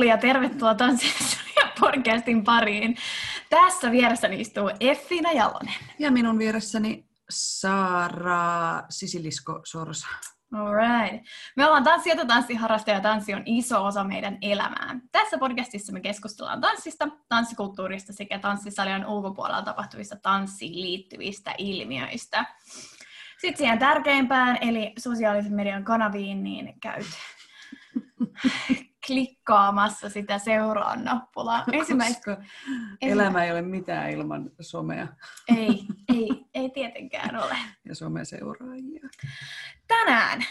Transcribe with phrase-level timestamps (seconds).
[0.00, 2.96] Moikkuli goikkuli ja tervetuloa Tanssihistorian podcastin pariin.
[3.50, 5.74] Tässä vieressäni istuu Effina Jalonen.
[5.98, 10.06] Ja minun vieressäni Saara Sisilisko Sorsa.
[10.54, 11.26] Alright.
[11.56, 15.00] Me ollaan tanssijoita, tanssiharrastaja ja tanssi on iso osa meidän elämää.
[15.12, 22.44] Tässä podcastissa me keskustellaan tanssista, tanssikulttuurista sekä tanssisalien ulkopuolella tapahtuvista tanssiin liittyvistä ilmiöistä.
[23.38, 27.06] Sitten siihen tärkeimpään, eli sosiaalisen median kanaviin, niin käyt
[29.06, 31.64] klikkaamassa sitä seuraa nappulaa.
[31.72, 32.36] Ensimmäistä...
[33.00, 35.08] elämä ei ole mitään ilman somea.
[35.48, 37.56] Ei, ei, ei tietenkään ole.
[37.84, 39.08] Ja someseuraajia.
[39.88, 40.44] Tänään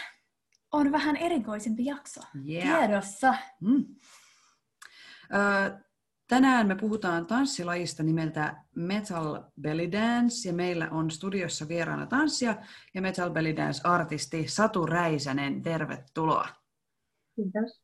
[0.72, 2.78] on vähän erikoisempi jakso yeah.
[2.78, 3.34] tiedossa.
[3.60, 3.84] Mm.
[5.34, 5.78] Ö,
[6.28, 12.56] tänään me puhutaan tanssilajista nimeltä Metal Belly Dance ja meillä on studiossa vieraana tanssia
[12.94, 15.62] ja Metal Belly Dance-artisti Satu Räisänen.
[15.62, 16.48] Tervetuloa.
[17.36, 17.79] Kiitos.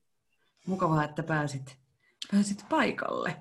[0.67, 1.79] Mukavaa, että pääsit,
[2.33, 3.37] pääsit paikalle.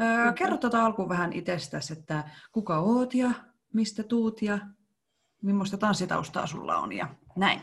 [0.00, 3.30] Öö, kerro tuota alkuun vähän itsestäsi, että kuka oot ja
[3.72, 4.58] mistä tuut ja
[5.42, 7.60] millaista tanssitaustaa sulla on ja näin.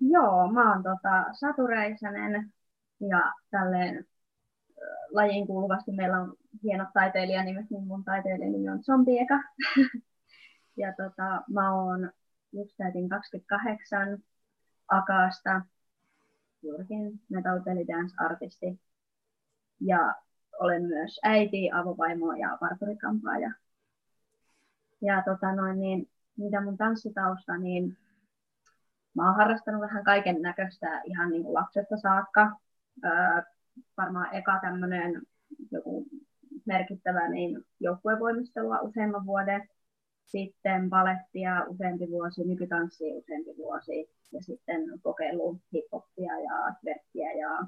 [0.00, 2.52] Joo, mä oon tota, Satu Räisänen
[3.00, 4.06] ja tälleen
[5.10, 9.34] lajiin kuuluvasti meillä on hienot taiteilijanimet, niin mun taiteilijanimi on Zombieka.
[10.82, 12.10] ja tota, mä oon
[12.52, 14.18] just täytin 28
[14.88, 15.60] Akaasta
[16.64, 17.20] juurikin
[17.64, 18.80] belly dance artisti.
[19.80, 20.14] Ja
[20.60, 23.52] olen myös äiti, avovaimo ja parturikampaaja.
[25.00, 27.96] Ja tota noin, niin, mitä mun tanssitausta, niin
[29.14, 32.56] mä oon harrastanut vähän kaiken näköistä ihan niin kuin lapsesta saakka.
[33.04, 33.42] Öö,
[33.96, 35.22] varmaan eka tämmöinen
[35.70, 36.06] joku
[36.64, 39.68] merkittävä niin joukkuevoimistelua useamman vuoden
[40.26, 47.58] sitten balettia useampi vuosi, nykytanssia useampi vuosi ja sitten kokeilu hiphoppia ja verkkiä ja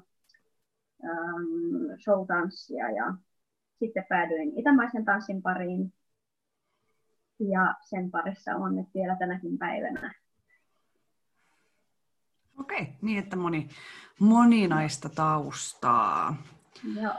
[1.03, 3.13] ähm, showtanssia ja
[3.79, 5.93] sitten päädyin itämaisen tanssin pariin
[7.39, 10.13] ja sen parissa on nyt vielä tänäkin päivänä.
[12.59, 13.69] Okei, niin että moni,
[14.19, 16.35] moninaista taustaa.
[17.01, 17.13] Joo.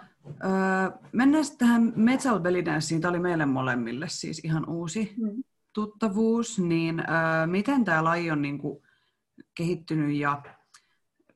[0.45, 3.01] Öö, mennään tähän Metal Belly Danceen.
[3.01, 5.43] Tämä oli meille molemmille siis ihan uusi mm.
[5.73, 6.59] tuttavuus.
[6.59, 8.83] Niin, öö, miten tämä laji on niin kuin,
[9.55, 10.43] kehittynyt ja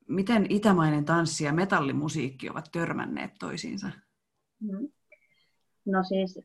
[0.08, 3.90] miten itämainen tanssi ja metallimusiikki ovat törmänneet toisiinsa?
[4.60, 4.88] Mm.
[5.86, 6.40] No siis,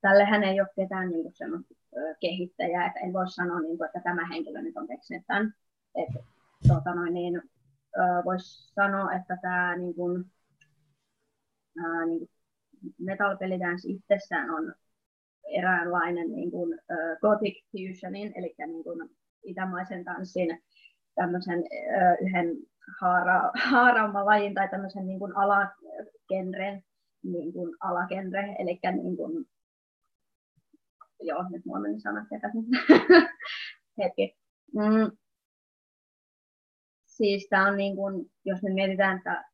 [0.00, 1.74] tällehän ei ole ketään niin kuin semmoista
[2.20, 5.54] kehittäjää, että en voi sanoa, niin kuin, että tämä henkilö nyt on keksinyt tämän.
[5.94, 6.18] Että,
[6.68, 7.42] tuota noin, niin,
[8.24, 10.24] voisi sanoa, että tämä niin kuin,
[11.78, 12.28] ää, niin
[12.98, 14.74] metal dance itsessään on
[15.58, 19.10] eräänlainen niin kuin, uh, gothic fusionin, eli niin kuin
[19.44, 20.62] itämaisen tanssin
[21.14, 21.64] tämmöisen
[22.20, 22.56] yhden
[23.00, 26.82] haara, haaraamman lajin tai tämmöisen niin kuin alagenren
[27.22, 29.44] niin kuin alagenre, eli niin kuin,
[31.20, 32.64] joo, nyt mulla meni sanat sekaisin.
[33.98, 34.36] Hetki.
[34.74, 35.16] Mm.
[37.06, 39.44] Siis tämä on niin kuin, jos me mietitään, että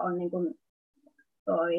[0.00, 0.54] on niin kuin
[1.50, 1.74] toi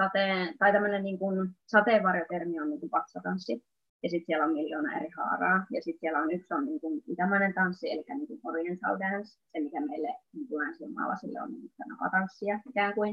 [0.00, 1.36] sateen, tai tämmöinen niin kuin,
[1.66, 3.54] sateenvarjotermi on niin kuin paksatanssi,
[4.02, 7.02] ja sitten siellä on miljoona eri haaraa, ja sitten siellä on yksi on niin kuin
[7.12, 11.70] itämainen tanssi, eli niin kuin oriental dance, se mikä meille niin kuin länsimaalaisille on niin
[11.88, 13.12] napatanssia ikään kuin.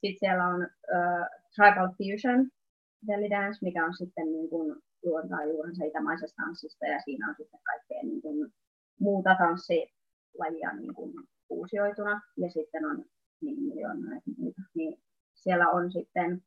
[0.00, 0.60] Sitten siellä on
[0.94, 2.40] uh, tribal fusion
[3.06, 7.60] belly dance, mikä on sitten niin kuin luontaa juurensa itämaisesta tanssista, ja siinä on sitten
[7.70, 8.52] kaikkea niin kuin
[9.00, 11.12] muuta tanssilajia niin kuin
[11.50, 13.04] uusioituna, ja sitten on
[13.40, 14.20] niin miljoonaa
[14.74, 15.02] niin
[15.34, 16.42] siellä on sitten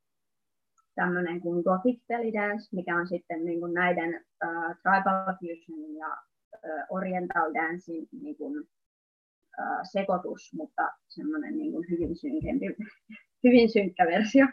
[0.95, 6.17] tämmöinen kuin Gothic Belly Dance, mikä on sitten niin kuin näiden uh, Tribal Fusion ja
[6.53, 12.65] uh, Oriental Dancein niin kuin, uh, sekoitus, mutta semmoinen niin kuin hyvin, synkempi,
[13.43, 14.45] hyvin synkkä versio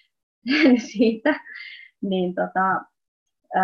[0.92, 1.40] siitä.
[2.02, 2.84] Niin tota,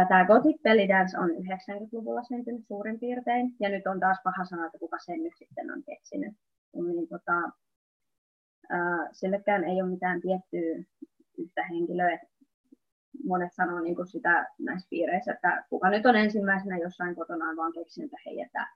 [0.08, 4.67] Tämä Gothic Belly Dance on 90-luvulla syntynyt suurin piirtein, ja nyt on taas paha sanoa,
[4.67, 6.35] että kuka sen nyt sitten on keksinyt.
[6.75, 7.37] Niin, tota,
[9.13, 10.85] sillekään ei ole mitään tiettyä
[11.39, 12.19] yhtä henkilöä.
[13.25, 17.73] monet sanoo niin kuin sitä näissä piireissä, että kuka nyt on ensimmäisenä jossain kotonaan vaan
[17.73, 18.67] keksinyt, että hei, että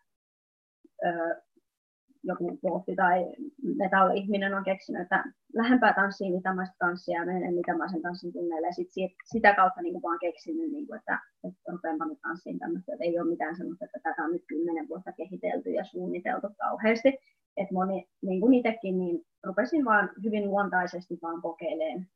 [2.23, 3.35] joku kohti tai
[3.77, 5.25] metalli-ihminen on keksinyt, että
[5.55, 8.67] lähempää tanssiin mä tanssia ja menen mitä mä sen tanssin tunneille.
[8.67, 8.89] Ja sit
[9.25, 13.05] sitä kautta niin kuin vaan keksinyt, niin kuin, että, että rupeanpa nyt tanssiin tämmöistä, että
[13.05, 17.19] ei ole mitään sellaista, että tätä on nyt kymmenen vuotta kehitelty ja suunniteltu kauheasti.
[17.63, 22.07] Että moni, niin kuin itsekin, niin rupesin vaan hyvin luontaisesti vaan kokeilemaan.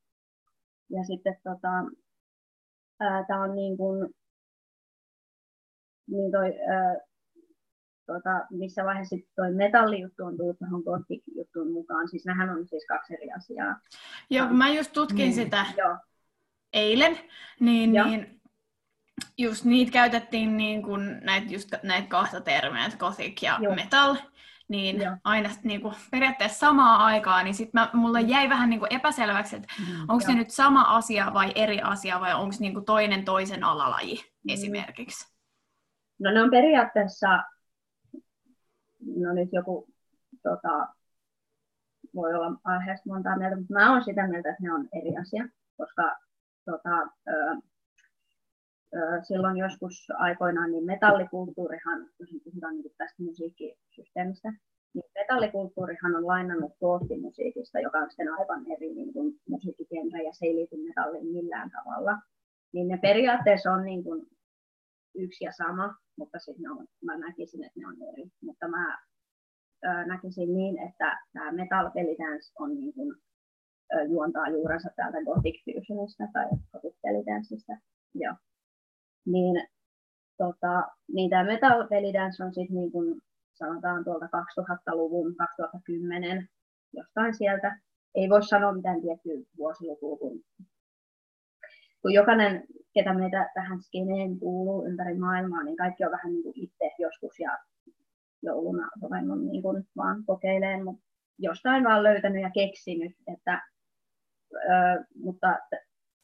[0.91, 1.69] Ja sitten tota,
[3.27, 4.15] tämä on niin kuin,
[6.07, 6.97] niin toi, ää,
[8.07, 12.09] tota, missä vaiheessa tuo metallijuttu on tullut tuohon gothic-juttuun mukaan.
[12.09, 13.81] Siis nämähän on siis kaksi eri asiaa.
[14.31, 15.35] Joo, mä just tutkin niin.
[15.35, 15.97] sitä Joo.
[16.73, 17.19] eilen,
[17.61, 18.41] niin, niin
[19.39, 23.75] just niitä käytettiin niin kuin näitä, just näitä kahta termiä, gothic ja Joo.
[23.75, 24.17] metal,
[24.73, 25.17] niin Joo.
[25.25, 29.69] aina niin kuin periaatteessa samaa aikaa, niin sitten mulle jäi vähän niin kuin epäselväksi, että
[29.79, 33.65] mm, onko se nyt sama asia vai eri asia vai onko niin kuin toinen toisen
[33.65, 34.53] alalaji mm.
[34.53, 35.33] esimerkiksi?
[36.19, 37.29] No ne on periaatteessa
[39.17, 39.89] no nyt joku
[40.43, 40.89] tota,
[42.15, 45.49] voi olla aiheesta monta mieltä, mutta mä oon sitä mieltä, että ne on eri asia,
[45.77, 46.17] koska
[46.65, 46.97] tota,
[47.29, 47.57] ö,
[49.23, 54.53] silloin joskus aikoinaan niin metallikulttuurihan, jos puhutaan niin tästä musiikkisysteemistä,
[54.95, 60.47] niin metallikulttuurihan on lainannut koottimusiikista, joka on sitten aivan eri niin kuin musiikkigenre ja se
[60.47, 62.19] ei liity metalliin millään tavalla.
[62.73, 64.27] Niin ne periaatteessa on niin kuin
[65.15, 68.25] yksi ja sama, mutta sitten on, mä näkisin, että ne on eri.
[68.43, 68.99] Mutta mä
[69.87, 73.15] ö, näkisin niin, että tämä metal belly dance on niin kuin,
[73.95, 77.73] ö, juontaa juurensa täältä gothic fusionista tai gothic belly danceista.
[78.15, 78.35] Joo.
[79.27, 79.67] Niin,
[80.39, 83.21] tota, niin tämä metal belly dance on sitten niin kuin,
[83.55, 86.49] sanotaan tuolta 2000-luvun, 2010,
[86.93, 87.79] jostain sieltä.
[88.15, 90.41] Ei voi sanoa mitään tiettyä vuosilukua, kun,
[92.03, 92.65] kun jokainen
[92.95, 97.41] ketä meitä tähän skeneen kuuluu ympäri maailmaa, niin kaikki on vähän niin kuin itse joskus
[97.41, 97.59] ja
[98.43, 101.03] jouluna ruvennut niin kuin vaan kokeilemaan, mutta
[101.39, 103.63] jostain vaan löytänyt ja keksinyt, että,
[104.55, 105.59] ö, mutta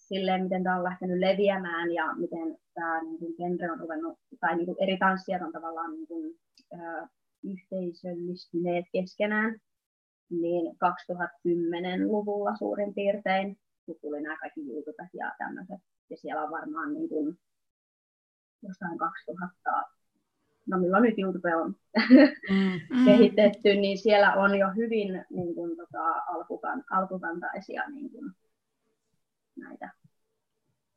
[0.08, 4.56] silleen, miten tämä on lähtenyt leviämään ja miten tämä niin kuin genre on ruvennut, tai
[4.56, 6.34] niin kuin eri tanssijat on tavallaan niin kuin,
[6.72, 7.06] ö,
[7.44, 9.60] yhteisöllistyneet keskenään,
[10.30, 15.80] niin 2010-luvulla suurin piirtein, kun tuli nämä kaikki YouTubet ja tämmöiset,
[16.10, 17.38] ja siellä on varmaan niin kuin
[18.62, 19.70] jostain 2000,
[20.66, 21.74] no milloin nyt YouTube on
[22.50, 22.80] mm.
[23.06, 28.32] kehitetty, niin siellä on jo hyvin niin kuin, tota, alkukan, alkukantaisia niin kuin,
[29.58, 29.90] näitä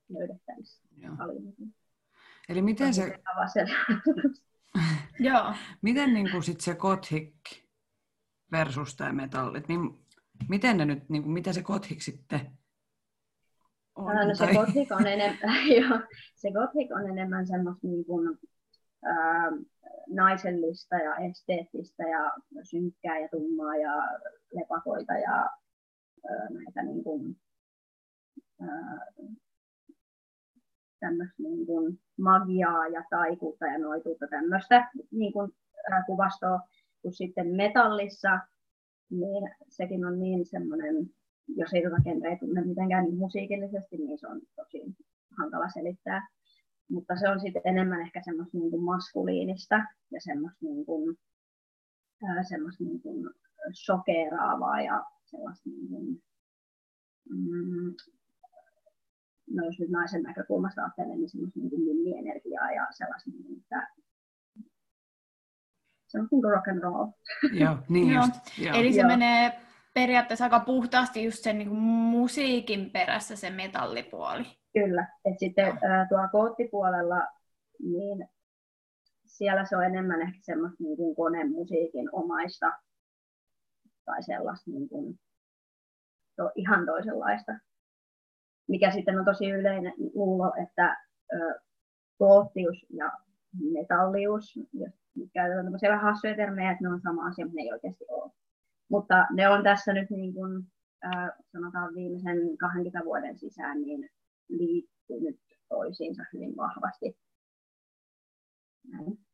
[0.10, 0.84] löydettävissä.
[2.50, 3.20] Eli miten se...
[5.20, 5.54] Joo.
[5.82, 7.34] Miten niin kuin sit se gothic
[8.52, 9.80] versus tämä metallit, niin
[10.50, 12.58] miten ne nyt, niin kuin, mitä se gothic sitten
[13.96, 14.54] on, no se tai...
[14.54, 16.00] gothic on, enemmän, jo,
[16.36, 18.38] se gothic on enemmän semmoista niin kuin,
[19.06, 19.52] ää,
[20.10, 22.32] naisellista ja esteettistä ja
[22.64, 23.94] synkkää ja tummaa ja
[24.54, 25.36] lepakoita ja
[26.30, 27.38] ää, näitä niin kuin,
[31.00, 35.52] tämmöistä niin kuin magiaa ja taikuutta ja noituutta tämmöistä niin kuin,
[36.06, 36.60] kuvastoa,
[37.02, 38.40] kun sitten metallissa,
[39.10, 40.96] niin sekin on niin semmoinen
[41.56, 44.96] jos ei tuota genreä tunne mitenkään niin musiikillisesti, niin se on tosi
[45.38, 46.28] hankala selittää.
[46.90, 49.76] Mutta se on sitten enemmän ehkä semmoista niin kuin maskuliinista
[50.12, 51.18] ja semmoista, niin kuin,
[52.50, 53.30] semmoista niin kuin
[53.86, 56.24] shokeraavaa ja sellaista niin kuin,
[57.30, 57.94] mm,
[59.50, 63.60] no jos nyt naisen näkökulmasta ajattelen, niin semmoista niin kuin energiaa ja sellaista, niin kuin,
[63.60, 63.88] että
[66.08, 67.08] se on niin kuin rock and roll.
[67.64, 68.34] Joo, niin just.
[68.60, 68.76] Joo.
[68.76, 69.08] Eli se Joo.
[69.08, 69.62] menee
[69.94, 74.44] periaatteessa aika puhtaasti just sen niin kuin musiikin perässä se metallipuoli.
[74.74, 77.28] Kyllä, että sitten ää, tuolla koottipuolella,
[77.80, 78.30] niin
[79.26, 82.72] siellä se on enemmän ehkä semmoista niin kuin konemusiikin omaista
[84.06, 85.20] tai sellaista niin kuin,
[86.36, 87.52] to, ihan toisenlaista.
[88.72, 90.98] Mikä sitten on tosi yleinen luulo, että
[92.18, 93.12] koottius ja
[93.74, 94.92] metallius, jos
[95.34, 98.32] käytetään tämmöisiä vähän hassuja termejä, että ne on sama asia, mutta ne ei oikeasti ole.
[98.90, 100.64] Mutta ne on tässä nyt niin kuin,
[101.52, 104.10] sanotaan viimeisen 20 vuoden sisään niin
[104.50, 107.18] liittynyt toisiinsa hyvin vahvasti.
[108.92, 109.31] Näin.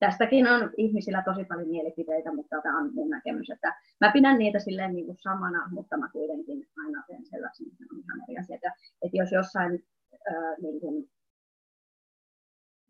[0.00, 4.58] Tästäkin on ihmisillä tosi paljon mielipiteitä, mutta tämä on mun näkemys, että mä pidän niitä
[4.58, 8.56] silleen niin kuin samana, mutta mä kuitenkin aina teen sellaisen, että on ihan eri asia.
[8.56, 8.72] Että,
[9.12, 11.10] jos jossain, äh, niin kuin,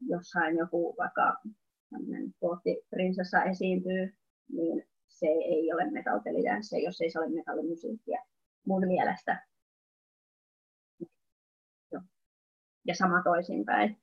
[0.00, 1.36] jossain joku vaikka
[2.90, 4.14] prinsessa esiintyy,
[4.52, 8.24] niin se ei ole metallipelidanssia, jos ei se ole metallimusiikkia
[8.66, 9.46] mun mielestä.
[12.86, 13.96] ja sama toisinpäin.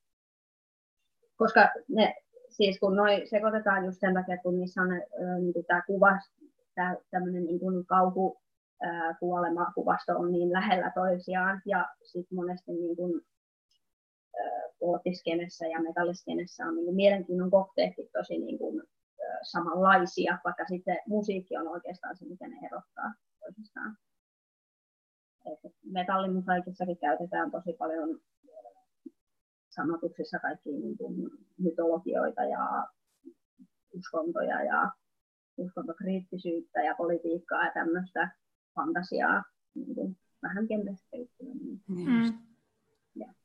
[1.36, 2.16] Koska ne,
[2.58, 4.90] siis kun noi sekoitetaan just sen takia, kun niissä on
[5.40, 6.20] niin tämä kuva,
[6.76, 8.38] tämä tämmöinen niin kauhu,
[9.20, 13.22] kuolema kuvasto on niin lähellä toisiaan ja sitten monesti niin kuin,
[14.80, 18.84] poottiskenessä ja metalliskenessä on niin mielenkiinnon kohteetkin tosi niin kuin,
[19.44, 23.98] samanlaisia, vaikka sitten musiikki on oikeastaan se, miten ne erottaa toisistaan.
[25.86, 28.20] Metallimusaikissakin käytetään tosi paljon
[29.78, 32.88] sanotuksissa kaikki niin kuin mytologioita ja
[33.94, 34.92] uskontoja ja
[35.58, 38.32] uskontokriittisyyttä ja politiikkaa ja tämmöistä
[38.76, 39.44] fantasiaa
[39.76, 41.18] niin kuin vähän kentästä
[41.88, 42.34] mm.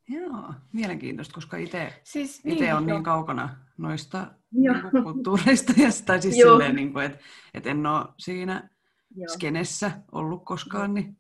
[0.09, 6.21] Joo, mielenkiintoista, koska itse siis, niin, on niin kaukana noista niin kuin, kulttuureista, ja sitä
[6.21, 7.19] siis silleen, niin kuin, että,
[7.55, 8.69] että en ole siinä
[9.15, 9.29] joo.
[9.29, 11.17] skenessä ollut koskaan, niin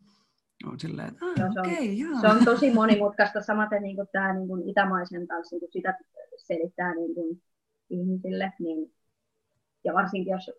[0.66, 2.20] on silleen, että ah, joo, se, on, okay, joo.
[2.20, 5.98] se on tosi monimutkaista, samaten niin kuin tämä niin kuin itämaisen tanssin, kun sitä
[6.36, 7.42] selittää niin kuin
[7.90, 8.92] ihmisille, niin,
[9.84, 10.50] ja varsinkin jos,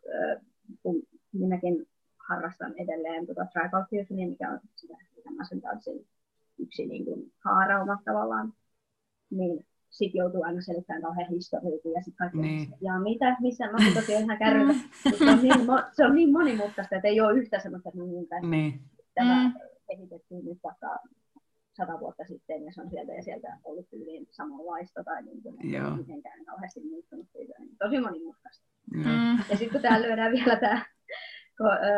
[0.83, 1.87] kun minäkin
[2.29, 6.07] harrastan edelleen tuota tribal fusionia, mikä on sitä itämaisen tanssin
[6.59, 8.53] yksi niin kuin haarauma tavallaan,
[9.29, 12.73] niin sitten joutuu aina selittämään kauhean historiikin ja sitten kaikki niin.
[12.81, 14.73] ja mitä, missä, mä oon tosiaan ihan kärryllä.
[15.17, 15.53] se, on niin,
[15.91, 18.81] se on niin monimutkaista, että ei ole yhtä sellaista, että niin, niin.
[19.15, 19.53] tämä mm.
[19.95, 20.99] Kehitettiin nyt vaikka
[21.77, 25.71] sata vuotta sitten ja se on sieltä ja sieltä ollut tyyliin samanlaista tai niin kuin,
[25.71, 25.95] Joo.
[25.95, 27.53] mitenkään kauheasti muuttunut siitä.
[27.59, 28.65] Niin tosi monimutkaista.
[28.93, 29.37] Mm.
[29.37, 30.85] Ja sitten kun täällä lyödään vielä tämä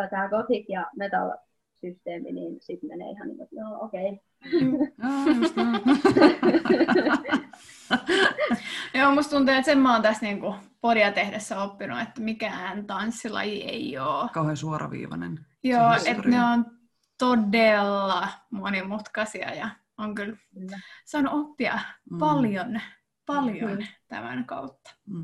[0.10, 1.32] tämä Gothic ja Metal
[1.74, 4.12] systeemi, niin sitten menee ihan niin kuin, joo, okei.
[4.12, 4.88] Okay.
[9.00, 13.64] Joo, musta tuntuu, että sen mä oon tässä niinku podia tehdessä oppinut, että mikään tanssilaji
[13.64, 14.30] ei ole.
[14.34, 15.46] Kauhean suoraviivainen.
[15.64, 16.66] Joo, että ne on
[17.18, 20.38] todella monimutkaisia ja on kyllä
[21.06, 21.80] saanut oppia
[22.12, 22.18] mm.
[22.18, 22.82] paljon,
[23.26, 23.88] paljon mm.
[24.08, 24.92] tämän kautta.
[25.06, 25.24] Mm.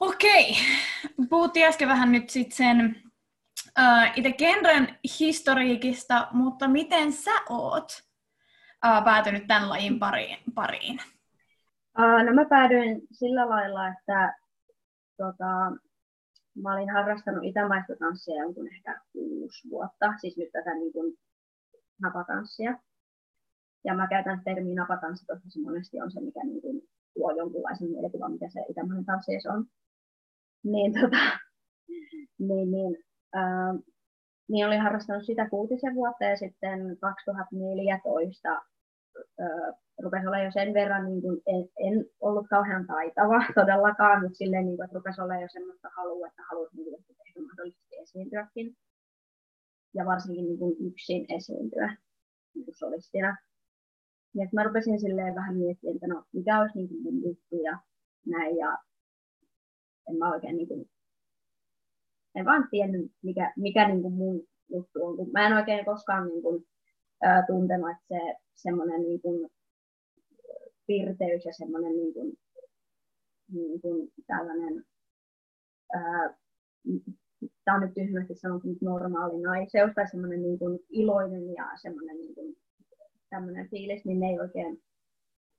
[0.00, 0.56] Okei,
[1.30, 3.02] puhuttiin äsken vähän nyt sitten sen
[3.78, 8.02] uh, itse genren historiikista, mutta miten sä oot
[8.86, 10.38] uh, päätynyt tämän lajin pariin?
[10.54, 11.00] pariin?
[11.98, 14.34] Uh, no mä päädyin sillä lailla, että
[15.16, 15.82] tota,
[16.54, 21.18] mä olin harrastanut itämaista tanssia jonkun ehkä kuusi vuotta, siis nyt tätä niin kuin
[22.02, 22.78] napatanssia.
[23.84, 26.82] Ja mä käytän termiä napatanssi, koska se monesti on se, mikä niin kuin
[27.14, 29.66] tuo jonkunlaisen mielikuvan, mikä se itämainen tanssi on.
[30.64, 31.16] Niin, tota,
[32.48, 33.04] niin, niin
[33.34, 33.74] ää,
[34.48, 41.04] niin olin harrastanut sitä kuutisen vuotta ja sitten 2014 ää, rupesi olla jo sen verran,
[41.06, 45.40] niin kuin en, en, ollut kauhean taitava todellakaan, mutta silleen, niin kuin, että rupesi olla
[45.40, 48.76] jo semmoista halua, että haluat niin kuin, ehkä mahdollisesti esiintyäkin.
[49.94, 51.96] Ja varsinkin niin kuin yksin esiintyä
[52.54, 53.36] niin kuin solistina.
[54.34, 57.78] Ja mä rupesin silleen vähän miettimään, että no, mikä olisi niin kuin juttu ja
[58.26, 58.56] näin.
[58.56, 58.78] Ja
[60.08, 60.90] en mä oikein niin kuin
[62.34, 65.16] en vaan tiennyt, mikä, mikä niin kuin mun juttu on.
[65.16, 66.66] Kun mä en oikein koskaan niin kuin,
[67.22, 69.50] ää, tuntenut, että se semmoinen niin kuin,
[70.92, 72.32] pirteys ja semmoinen niin kuin,
[73.52, 74.84] niin kuin tällainen,
[77.64, 82.34] tämä on nyt tyhmästi sanottu, normaali naiseus tai semmoinen niin kuin iloinen ja semmoinen niin
[82.34, 82.56] kuin,
[83.30, 84.82] tämmöinen fiilis, niin ne ei oikein,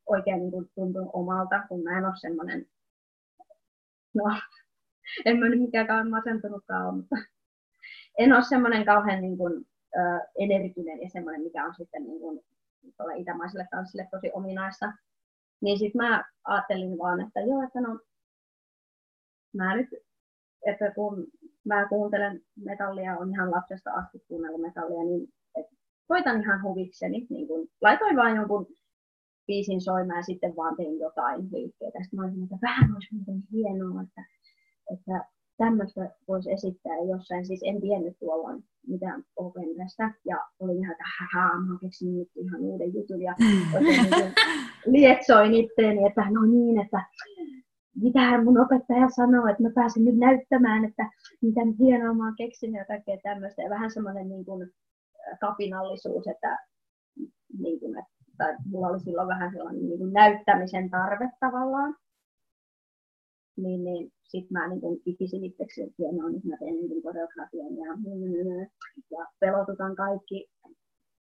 [0.05, 2.65] oikein niin kuin tuntunut omalta, kun mä en ole semmoinen,
[4.15, 4.23] no
[5.25, 7.15] en mä nyt mikään masentunutkaan ole, mutta
[8.17, 9.65] en ole semmoinen kauhean niin kuin,
[10.39, 12.39] energinen ja semmoinen, mikä on sitten niin kuin,
[13.17, 14.93] itämaiselle tanssille tosi ominaista.
[15.63, 17.99] Niin sitten mä ajattelin vaan, että joo, että no,
[19.53, 19.89] mä nyt,
[20.67, 21.27] että kun
[21.65, 25.27] mä kuuntelen metallia, on ihan lapsesta asti kuunnellut metallia, niin
[26.07, 28.67] koitan ihan huvikseni, niin kun, laitoin vaan jonkun
[29.47, 31.99] biisin soimaan ja sitten vaan tein jotain liikkeitä.
[32.01, 34.21] Sitten mä olisin, että vähän olisi muuten hienoa, että
[34.93, 35.25] että
[35.57, 41.59] tämmöistä voisi esittää jossain, siis en tiennyt tuolla mitään openresta ja olin ihan, että haha,
[41.59, 43.21] mä keksin nyt ihan uuden jutun.
[43.21, 43.35] Ja
[43.79, 44.33] niin
[44.85, 47.03] lietsoin itteeni, että no niin, että
[48.01, 51.09] mitä mun opettaja sanoo, että mä pääsen nyt näyttämään, että
[51.41, 53.61] mitä hienoa mä oon keksinyt ja kaikkea tämmöistä.
[53.61, 54.71] Ja vähän semmoinen niin kuin
[55.39, 56.59] kapinallisuus, että,
[57.59, 61.95] niin kuin, että mulla oli silloin vähän sellainen niin kuin näyttämisen tarve tavallaan
[63.57, 67.77] niin, niin sitten mä niin kuin ikisin itseksi, että hienoa, nyt mä teen niin koreografian
[67.77, 67.85] ja,
[69.11, 70.49] ja pelotutan kaikki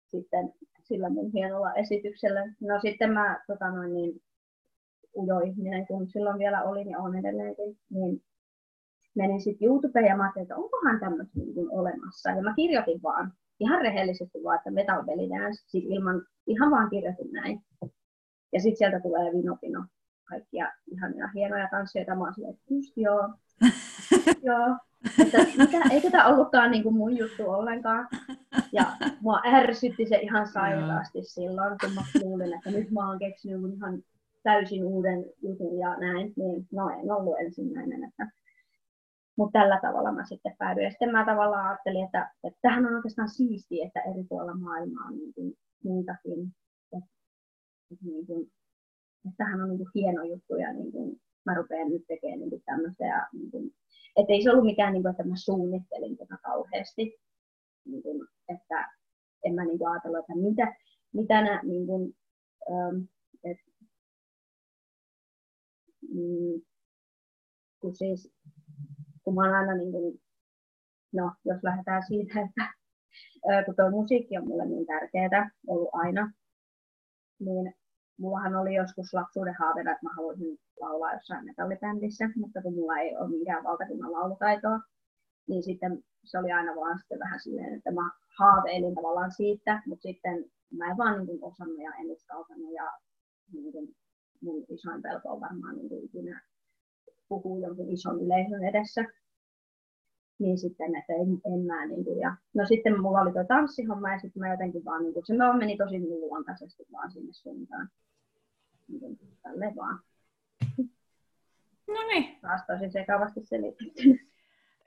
[0.07, 2.55] sitten sillä mun hienolla esityksellä.
[2.61, 4.23] No sitten mä tota noin, niin,
[5.17, 8.23] ujo ihminen, kun silloin vielä olin ja on edelleenkin, niin
[9.17, 12.31] menin sitten YouTubeen ja mä ajattelin, että onkohan tämmöistä niin olemassa.
[12.31, 16.91] Ja mä kirjoitin vaan, ihan rehellisesti vaan, että metal belly dance, siis ilman, ihan vaan
[16.91, 17.61] kirjoitin näin.
[18.53, 19.85] Ja sitten sieltä tulee vinopino
[20.29, 22.15] kaikkia ihania hienoja tansseja.
[22.15, 23.29] Mä oon silleen, että just joo,
[24.49, 24.77] joo.
[25.19, 28.09] Että mitä, eikö tämä ollutkaan niin kuin mun juttu ollenkaan.
[28.73, 28.85] Ja
[29.21, 34.03] mua ärsytti se ihan sairaasti silloin, kun mä kuulin, että nyt mä oon keksinyt ihan
[34.43, 36.33] täysin uuden jutun ja näin.
[36.37, 38.05] Niin no en ollut ensimmäinen.
[38.05, 38.29] Että
[39.39, 40.85] mutta tällä tavalla mä sitten päädyin.
[40.85, 45.05] Ja sitten mä tavallaan ajattelin, että, että tämähän on oikeastaan siistiä, että eri puolilla maailmaa
[45.05, 45.55] on niin kuin,
[45.85, 46.55] muitakin.
[46.93, 47.07] Että,
[48.05, 48.51] niin kuin,
[49.37, 53.05] tämähän on niin kuin hieno juttu ja niin kuin, mä rupean nyt tekemään niin tämmöistä.
[53.05, 53.71] Ja, niin kuin,
[54.17, 57.15] että ei se ollut mikään, niin kuin, että mä suunnittelin tätä kauheasti.
[57.85, 58.89] Niin kuin, että
[59.45, 60.77] en mä niin kuin ajatellut, että mitä,
[61.13, 62.17] mitä nä, niin kuin,
[62.71, 63.03] ähm,
[63.45, 63.59] et,
[66.15, 66.63] mm,
[67.81, 68.33] kun siis
[69.29, 70.21] kun mä oon aina niin kuin,
[71.13, 72.65] no jos lähdetään siitä, että
[73.65, 76.33] kun tuo musiikki on mulle niin tärkeää ollut aina,
[77.41, 77.75] niin
[78.19, 83.17] mullahan oli joskus lapsuuden haaveena, että mä haluaisin laulaa jossain metallibändissä, mutta kun mulla ei
[83.17, 84.81] ole minkään valtakunnan laulutaitoa,
[85.49, 90.03] niin sitten se oli aina vaan sitten vähän silleen, että mä haaveilin tavallaan siitä, mutta
[90.03, 90.45] sitten
[90.79, 92.93] mä en vaan niin osannut ja en uskaltanut ja
[93.53, 93.97] niin kuin
[94.41, 96.43] mun isoin pelko on varmaan niin kuin ikinä
[97.29, 99.05] puhuu jonkun ison yleisön edessä.
[100.39, 104.13] Niin sitten, että en, en mä niin kuin, ja no sitten mulla oli tuo tanssihomma
[104.13, 107.89] ja sitten mä jotenkin vaan, niin kuin, se meni tosi luontaisesti vaan sinne suuntaan.
[109.43, 110.01] Tälleen vaan.
[111.89, 112.39] No niin.
[112.41, 114.29] Taas tosi sekavasti selitetty.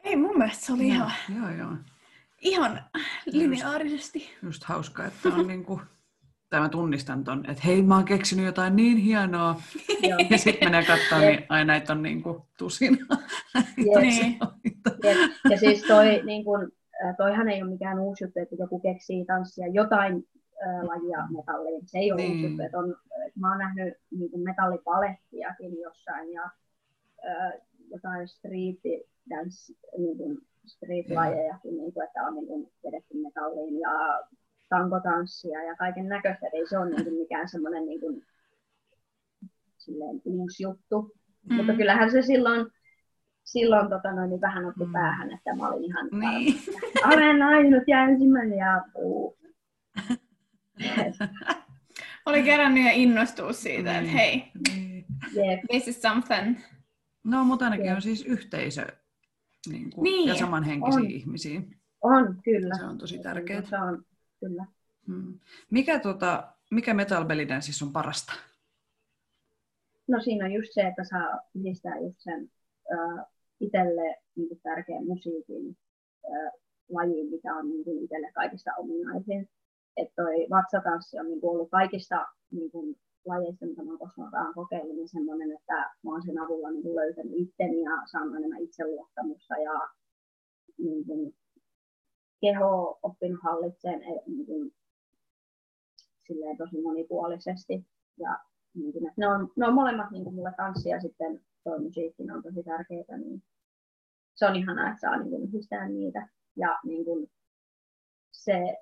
[0.04, 1.72] Ei mun mielestä se oli no, ihan, Joo, joo.
[2.42, 2.84] ihan
[3.26, 4.30] lineaarisesti.
[4.44, 5.82] Just hauska, että on niinku
[6.52, 9.62] tai mä tunnistan ton, että hei mä oon keksinyt jotain niin hienoa.
[10.30, 12.98] ja sitten menee katsoa, niin aina näitä on niin kuin tusina.
[14.02, 14.40] niin.
[15.50, 16.72] ja siis toi, niin kun,
[17.18, 20.24] toihan ei ole mikään uusi juttu, että joku keksii tanssia jotain
[20.84, 21.88] lajia metalliin.
[21.88, 22.50] Se ei ole niin.
[22.50, 22.64] juttu.
[22.64, 22.96] Että on,
[23.28, 26.44] että mä oon nähnyt niin kuin metallipalettiakin jossain ja
[27.30, 27.54] äh,
[27.90, 28.80] jotain street
[29.30, 33.90] dance, niin kuin street-lajejakin, niin kuin, että on niin kuin vedetty metalliin ja
[34.70, 36.48] tankotanssia ja kaiken näköistä.
[36.54, 38.26] Ei se ole niin kuin mikään semmoinen niin kuin,
[39.78, 41.12] silleen, uusi juttu.
[41.50, 41.56] Mm.
[41.56, 42.68] Mutta kyllähän se silloin,
[43.44, 44.92] silloin tota noin, niin vähän otti mm.
[44.92, 46.56] päähän, että mä olin ihan niin.
[47.06, 49.41] olen ainut ja ensimmäinen ja puu.
[52.26, 54.52] Oli kerännyt ja innostuu siitä, että hei,
[55.36, 55.60] yep.
[55.72, 56.60] this is something.
[57.24, 57.96] No, mutta ainakin yep.
[57.96, 58.88] on siis yhteisö
[59.70, 61.12] niin kuin, niin, ja samanhenkisiä on.
[61.12, 61.62] ihmisiä.
[62.02, 62.78] On, kyllä.
[62.78, 63.62] Se on tosi tärkeää.
[63.62, 64.06] Se on,
[64.40, 64.66] kyllä.
[65.08, 65.40] Hmm.
[65.72, 68.34] Mikä, tota, mikä Metal Belly siis on parasta?
[70.08, 72.52] No siinä on just se, että saa yhdistää just sen
[72.94, 73.26] äh,
[73.60, 75.78] itselle niin tärkeän musiikin
[76.26, 76.52] äh,
[76.90, 79.50] lajiin, mikä on niin itselle kaikista ominaisin.
[79.98, 82.72] Että toi vatsatanssi on niin ollut kaikista niin
[83.26, 85.74] lajeista, mitä mä koskaan kokeillut, niin semmoinen, että
[86.04, 89.90] mä oon sen avulla niin löytänyt itteni ja saanut enemmän itseluottamusta ja
[90.78, 91.36] niin
[92.42, 94.74] keho oppinut hallitseen niin
[96.28, 97.86] silleen tosi monipuolisesti.
[98.18, 98.40] Ja
[98.74, 102.44] niin ne, on, ne on molemmat niin kuin mulle tanssi ja sitten tuo musiikki on
[102.44, 103.44] tosi tärkeää, niin
[104.36, 106.28] se on ihanaa, että saa niin yhdistää niitä.
[106.56, 107.32] Ja niin
[108.32, 108.78] se,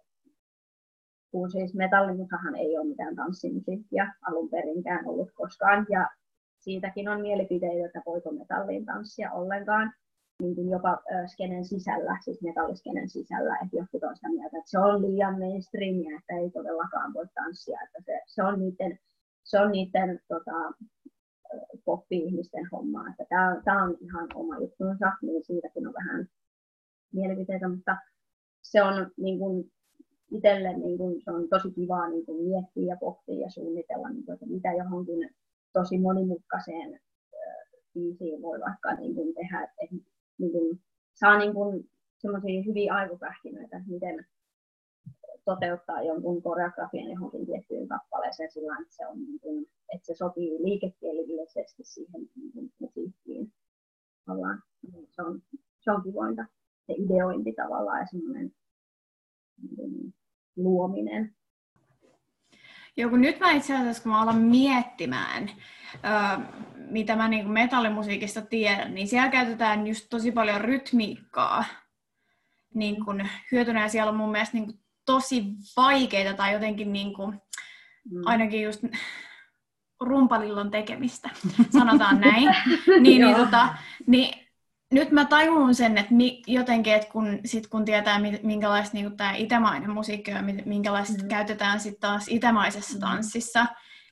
[1.32, 6.10] kun siis metallimusahan ei ole mitään tanssimusiikkia alun perinkään ollut koskaan, ja
[6.60, 9.94] siitäkin on mielipiteitä, että voiko metalliin tanssia ollenkaan
[10.42, 14.80] niin kuin jopa skenen sisällä, siis metalliskenen sisällä, että jotkut on sitä mieltä, että se
[14.80, 19.00] on liian mainstreamia, että ei todellakaan voi tanssia, että se, se on niiden,
[19.44, 20.72] se on niiden tota,
[21.86, 26.28] poppi-ihmisten homma, että tämä, tämä on ihan oma juttunsa, niin siitäkin on vähän
[27.14, 27.98] mielipiteitä, mutta
[28.62, 29.72] se on niin kuin,
[30.32, 34.26] itselle niin kuin, se on tosi kivaa niin kuin, miettiä ja pohtia ja suunnitella, niin
[34.26, 35.30] kuin, että mitä johonkin
[35.74, 37.00] tosi monimutkaiseen
[37.94, 39.96] biisiin voi vaikka niin kuin, tehdä, että
[40.38, 40.80] niin kuin,
[41.14, 44.26] saa niin kuin, semmoisia hyviä aivopähkinöitä, että miten
[45.46, 50.64] toteuttaa jonkun koreografian johonkin tiettyyn kappaleeseen sillä että se, on, niin kuin, että se sopii
[50.64, 53.54] liikekielillisesti siihen niin kuin, musiikkiin.
[54.82, 55.42] Niin se on,
[55.80, 56.46] se on kivointa,
[56.88, 58.52] se ideointi tavallaan ja semmoinen
[59.78, 60.14] niin
[60.64, 61.36] luominen.
[62.98, 65.50] Joo, kun nyt mä itse asiassa, kun mä alan miettimään,
[66.76, 71.64] mitä mä niin metallimusiikista tiedän, niin siellä käytetään just tosi paljon rytmiikkaa
[72.74, 75.44] niin kun hyötynä, ja siellä on mun mielestä niin tosi
[75.78, 77.42] vaikeita tai jotenkin niin kuin,
[78.12, 78.22] mm.
[78.26, 78.84] ainakin just
[80.02, 81.30] rumpalillon tekemistä,
[81.78, 82.44] sanotaan näin.
[83.02, 83.70] niin, niin, tota,
[84.08, 84.39] niin
[84.92, 89.34] nyt mä tajun sen, että mi, jotenkin, että kun, sit kun tietää, minkälaista niin tämä
[89.36, 91.30] itämainen musiikki on, minkälaista mm.
[91.30, 93.66] käytetään sitten taas itämaisessa tanssissa,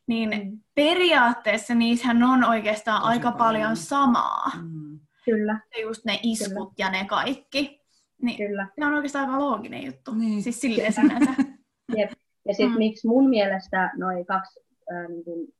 [0.08, 0.60] niin mm.
[0.76, 4.52] periaatteessa niissähän on oikeastaan Tosi aika paljon, paljon samaa.
[4.62, 5.00] Mm.
[5.26, 5.60] Kyllä.
[5.76, 6.74] Ja just ne iskut Kyllä.
[6.78, 7.82] ja ne kaikki.
[8.22, 8.68] Niin Kyllä.
[8.80, 10.13] Se on oikeastaan aika looginen juttu.
[10.13, 10.44] Niin.
[10.44, 11.32] Siis silleen sinänsä.
[11.98, 12.12] Jep.
[12.48, 12.78] Ja sitten mm.
[12.78, 14.60] miksi mun mielestä noin kaksi
[14.92, 15.54] äh, niin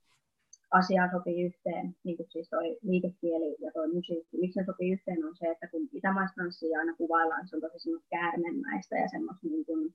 [0.72, 4.38] asiaa sopii yhteen, niin kuin siis toi liikekieli ja toi musiikki.
[4.38, 8.08] Miksi ne sopii yhteen on se, että kun itämaistanssia aina kuvaillaan, se on tosi semmoista
[8.10, 9.94] käärmenmäistä ja semmoista niin kuin,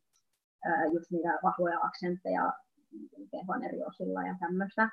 [0.92, 2.52] just niitä vahvoja aksentteja
[2.92, 4.88] niin kehon eri osilla ja tämmöistä.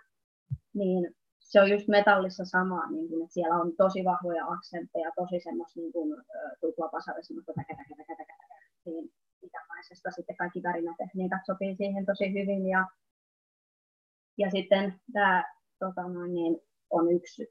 [0.73, 5.39] Niin se on just metallissa sama, niin kuin, että siellä on tosi vahvoja aksentteja, tosi
[5.39, 6.09] semmoista niin kuin,
[6.61, 9.07] tuplapasari, semmoista täkä, täkä, täkä, täkä, täkä, siinä
[9.41, 10.11] itämaisesta.
[10.11, 12.67] Sitten kaikki värinätekniikat sopii siihen tosi hyvin.
[12.67, 12.85] Ja,
[14.37, 16.57] ja sitten tämä tota niin,
[16.89, 17.47] on yksi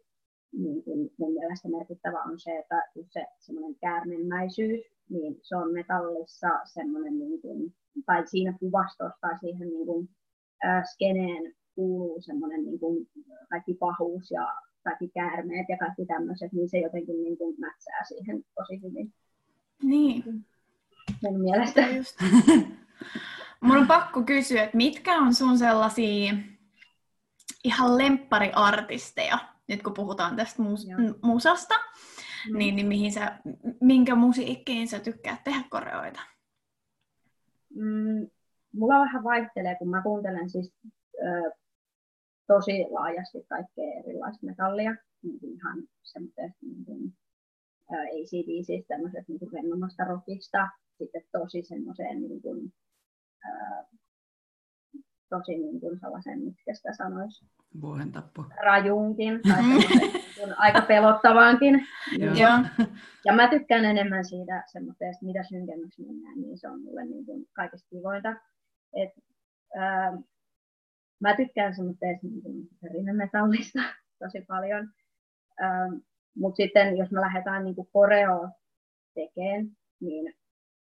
[0.52, 6.48] niin kuin mun mielestä merkittävä on se, että se semmoinen käärmenmäisyys, niin se on metallissa
[6.64, 7.74] semmoinen, niin kuin,
[8.06, 10.08] tai siinä kuvastossa tai siihen niin kuin,
[10.64, 13.08] äh, skeneen kuuluu semmoinen niin kuin,
[13.50, 14.46] kaikki pahuus ja
[14.84, 19.12] kaikki käärmeet ja kaikki tämmöiset, niin se jotenkin niin kuin mätsää siihen tosi hyvin.
[19.82, 20.24] Niin.
[21.22, 21.80] Mun mielestä.
[21.80, 22.16] Just.
[23.60, 26.34] Mun on pakko kysyä, että mitkä on sun sellaisia
[27.64, 31.74] ihan lemppariartisteja, nyt kun puhutaan tästä mus- musasta,
[32.50, 32.58] mm.
[32.58, 33.38] niin, niin mihin sä,
[33.80, 36.20] minkä musiikkiin sä tykkäät tehdä koreoita?
[37.74, 38.30] Mm,
[38.72, 40.74] mulla vähän vaihtelee, kun mä kuuntelen siis
[41.14, 41.52] ö,
[42.46, 47.12] tosi laajasti kaikkea erilaista metallia, niin ihan semmoisesta niin kuin,
[47.90, 50.68] ACDC, tämmöisestä niin rennomasta rockista,
[50.98, 52.72] sitten tosi semmoiseen niin kuin,
[55.28, 57.44] tosi niin kuin sellaisen, miksi sitä sanoisi,
[57.80, 58.44] Vuohentappo.
[58.62, 60.54] Rajunkin, tai mm-hmm.
[60.56, 61.86] aika pelottavaankin.
[62.18, 62.64] ja,
[63.24, 67.46] ja mä tykkään enemmän siitä semmoista, mitä synkemmäksi mennään, niin se on mulle niin kuin
[67.52, 68.36] kaikista kivointa.
[68.96, 69.10] Et,
[69.76, 70.18] ää,
[71.20, 73.78] mä tykkään semmoista niin rinnemetallista
[74.24, 74.88] tosi paljon.
[75.62, 75.94] Ähm,
[76.36, 78.48] Mutta sitten jos me lähdetään niin koreo
[79.14, 80.34] tekemään, niin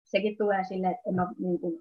[0.04, 1.80] sekin tulee sille, että en mä niin kuin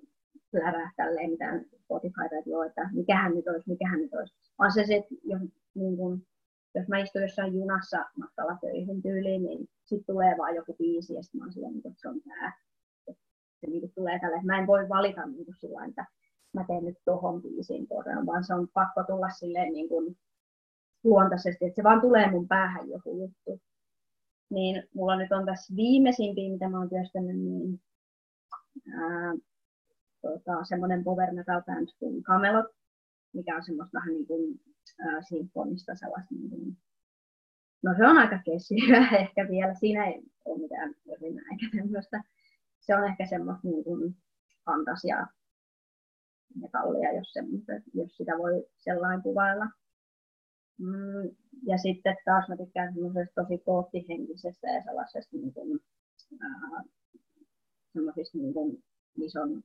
[0.54, 4.36] plärää tälleen mitään Spotifyta, että joo, että mikähän nyt olisi, mikähän nyt olisi.
[4.60, 5.42] Vaan se, että jos,
[5.76, 6.28] niin kuin,
[6.76, 11.24] jos mä istun jossain junassa matkalla töihin tyyliin, niin sitten tulee vaan joku biisi ja
[11.24, 12.54] sitten mä oon silleen, että se on tää.
[13.60, 14.42] Se niin tulee tälle.
[14.44, 16.06] Mä en voi valita niin kuin sillä että
[16.54, 20.18] mä teen nyt tohon biisiin korean, vaan se on pakko tulla silleen niin kuin
[21.04, 23.62] luontaisesti, että se vaan tulee mun päähän joku juttu.
[24.50, 27.82] Niin mulla nyt on tässä viimeisimpiä, mitä mä oon työstänyt, niin
[28.94, 29.34] ää,
[30.24, 32.66] tota, semmoinen power metal band kuin Camelot,
[33.34, 34.62] mikä on semmoista vähän niin kuin
[35.00, 36.78] ää, sinfonista sellaista niin kuin,
[37.84, 39.74] No se on aika kesiä ehkä vielä.
[39.74, 42.24] Siinä ei ole mitään ryhmää eikä tämmöistä.
[42.80, 44.16] Se on ehkä semmoista niin kuin
[44.66, 45.28] fantasia
[46.62, 47.34] metallia, jos,
[47.94, 49.66] jos sitä voi sellainen kuvailla.
[50.78, 51.36] Mm,
[51.68, 55.80] ja sitten taas mä tykkään semmoisesta tosi koottihenkisestä ja sellaisesta niin kuin,
[56.44, 56.84] äh,
[57.94, 58.84] semmoisista niin kuin,
[59.18, 59.64] missä on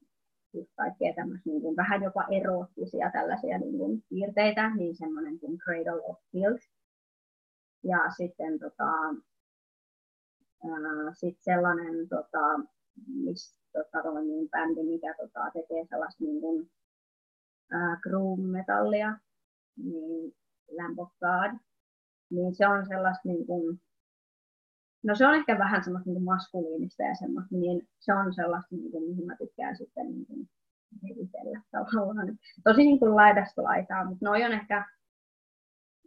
[0.58, 5.58] just kaikkea tämmöistä niin kuin, vähän jopa eroottisia tällaisia niin kuin, piirteitä, niin semmoinen kuin
[5.58, 6.66] Cradle of Filth.
[7.84, 8.90] Ja sitten tota,
[10.64, 12.60] äh, sit sellainen, tota,
[13.06, 16.70] missä tota, niin bändi, mikä tota, tekee sellaista niin kuin,
[18.02, 19.18] groove metallia,
[19.76, 20.34] niin
[20.76, 21.58] Lamb of God,
[22.30, 23.80] niin se on sellaista niin kuin,
[25.02, 28.90] no se on ehkä vähän semmoista niin maskuliinista ja semmoista, niin se on sellaista, niin
[28.90, 30.48] kuin, mihin mä tykkään sitten niin kuin,
[31.08, 32.38] hevitellä tavallaan.
[32.64, 34.86] Tosi niin kuin laidasta laitaa, mutta noi on ehkä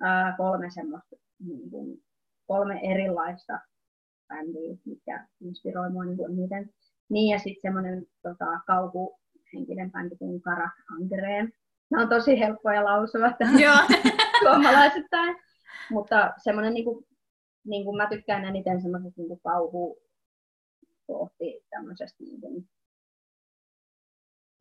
[0.02, 2.04] ää, kolme semmoista, niin kuin,
[2.48, 3.60] kolme erilaista
[4.28, 6.70] bändiä, mikä inspiroi mua niin kuin miten.
[7.10, 11.54] Niin ja sitten semmoinen tota, kauhuhenkinen bändi kuin Karak Andreen,
[11.92, 13.32] ne on tosi helppoja lausua
[14.44, 15.36] suomalaisittain.
[15.90, 17.06] Mutta semmoinen, niin kuin,
[17.65, 19.97] niin kuin mä tykkään eniten semmoisesta niin kauhu
[21.08, 22.69] kohti tämmöisestä niin kuin,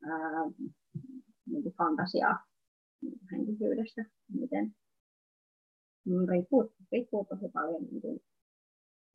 [0.09, 0.45] ää,
[1.45, 2.35] niin kuin fantasia
[3.31, 4.05] henkisyydestä.
[4.39, 4.75] Miten,
[6.05, 8.21] mm, riippuu, riippuu tosi paljon, niin kuin,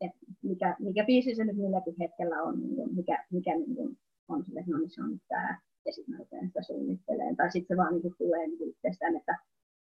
[0.00, 3.98] että mikä, mikä biisi se nyt milläkin hetkellä on, niin kuin, mikä, mikä niin kuin,
[4.28, 7.36] on sille, no niin se on tämä ja sitten mä rupean sitä suunnittelemaan.
[7.36, 9.38] Tai sitten se vaan niin tulee niin itsestään, että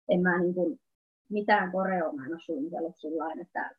[0.09, 0.81] en mä niin kuin,
[1.29, 3.71] mitään koreoa mä en ole suunnitellut sillä että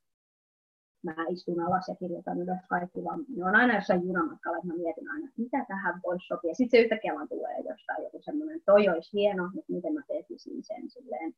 [1.05, 4.73] mä istun alas ja kirjoitan ylös kaikki, vaan ne on aina jossain junamatkalla, että mä
[4.73, 6.53] mietin aina, että mitä tähän voisi sopia.
[6.53, 10.63] Sitten se yhtäkkiä vaan tulee jostain joku semmoinen, toi olisi hieno, mutta miten mä tekisin
[10.63, 11.33] sen silleen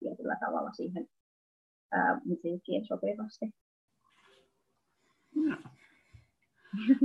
[0.00, 1.08] tietyllä tavalla siihen
[1.92, 3.54] ää, musiikkiin sopivasti.
[5.34, 5.56] No.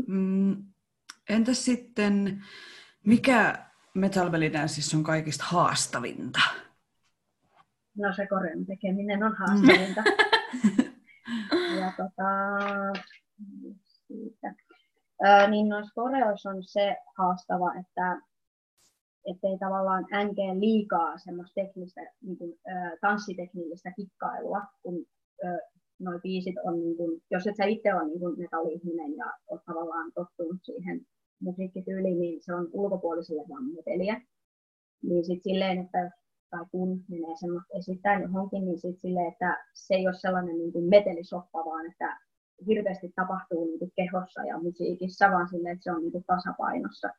[0.08, 0.64] Mm,
[1.30, 2.44] entäs sitten
[3.06, 6.40] mikä Metal Danceissa on kaikista haastavinta?
[7.98, 10.04] No se koreon tekeminen on haastavinta.
[11.98, 12.24] tota,
[14.08, 14.56] siitä.
[15.26, 18.22] Ö, niin noissa koreoissa on se haastava, että
[19.26, 25.06] ettei tavallaan änkee liikaa semmoista teknistä, niin kuin, ö, tanssiteknillistä kikkailua, kun
[25.44, 25.58] ö,
[26.00, 30.12] noi biisit on, niin kuin, jos et sä itse ole niin metalli-ihminen ja oot tavallaan
[30.14, 31.02] tottunut siihen
[31.40, 34.22] musiikkityyliin, niin se on ulkopuolisille vaan meteliä.
[35.04, 36.12] Niin sitten silleen, että
[36.50, 40.72] tai kun menee semmoista esittää johonkin, niin sitten silleen, että se ei ole sellainen niin
[40.72, 42.20] kuin metelisoppa, vaan että
[42.68, 47.10] hirveästi tapahtuu niin kuin kehossa ja musiikissa, vaan silleen, että se on niin kuin tasapainossa.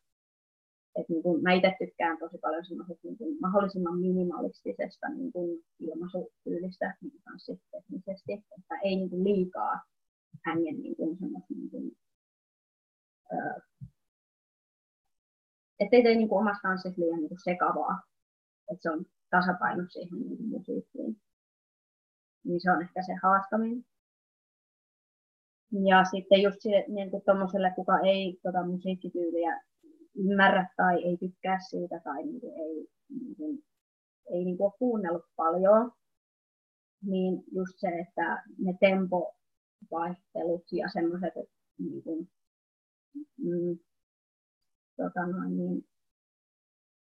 [0.96, 5.64] Et niin kuin, mä itse tykkään tosi paljon semmoisesta niin kuin mahdollisimman minimalistisesta niin kuin
[5.80, 9.80] ilmaisutyylistä niin tanssiteknisesti, että ei niin kuin liikaa
[10.44, 11.96] hängen niin kuin semmoista niin kuin,
[13.32, 13.60] öö,
[15.80, 18.02] ettei tee niin kuin omasta tanssista liian niin kuin sekavaa,
[18.70, 21.16] että se on tasapaino siihen niin musiikkiin.
[22.44, 23.84] Niin se on ehkä se haastaminen.
[25.88, 27.22] Ja sitten just sille, niin kuin
[27.74, 29.60] kuka ei tota musiikkityyliä
[30.14, 33.64] ymmärrä tai ei tykkää siitä tai niin kuin ei, niin kuin,
[34.30, 35.92] ei niin kuin ole kuunnellut paljon,
[37.02, 41.34] niin just se, että ne tempovaihtelut ja semmoiset,
[41.78, 42.28] niin kuin,
[43.38, 43.78] mm,
[44.96, 45.88] tota noin, niin,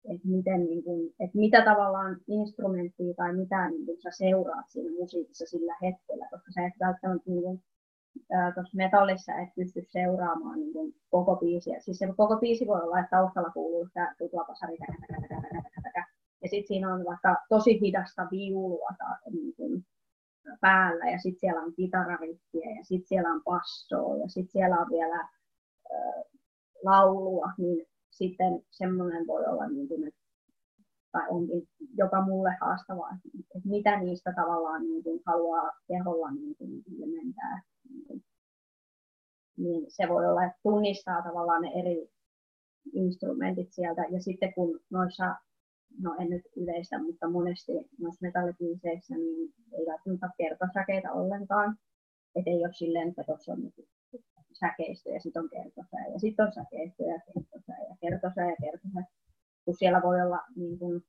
[0.06, 4.92] että, miten, niin kuin, että mitä tavallaan instrumenttia tai mitä niin kuin, sä seuraat siinä
[5.00, 7.64] musiikissa sillä hetkellä, koska sä et välttämättä niin kuin,
[8.56, 11.80] tuossa metallissa et pysty seuraamaan niin kuin, koko biisiä.
[11.80, 14.78] Siis se koko biisi voi olla, että taustalla kuuluu sitä tuplapasari,
[16.42, 19.86] ja sitten siinä on vaikka tosi hidasta viulua tai, niin kuin,
[20.62, 24.88] päällä, ja sitten siellä on kitararikkiä, ja sitten siellä on passoa, ja sitten siellä on
[24.90, 26.24] vielä äh,
[26.84, 30.20] laulua, niin sitten semmoinen voi olla, niin kuin, että,
[31.12, 33.18] tai onkin jopa mulle haastavaa,
[33.56, 37.62] että mitä niistä tavallaan niin kuin, haluaa keholla niin kuin, ilmentää
[39.60, 42.10] niin se voi olla, että tunnistaa tavallaan ne eri
[42.94, 44.06] instrumentit sieltä.
[44.10, 45.36] Ja sitten kun noissa,
[46.02, 51.78] no en nyt yleistä, mutta monesti noissa metallipiiseissä, niin ei välttämättä kertosäkeitä ollenkaan.
[52.36, 53.62] Että ei ole silleen, että tuossa on
[54.54, 59.04] säkeistö ja sitten on kertosää ja sitten on säkeistö ja kertosää ja kertosää ja kertosää.
[59.66, 61.04] Kun siellä voi olla niin kuin,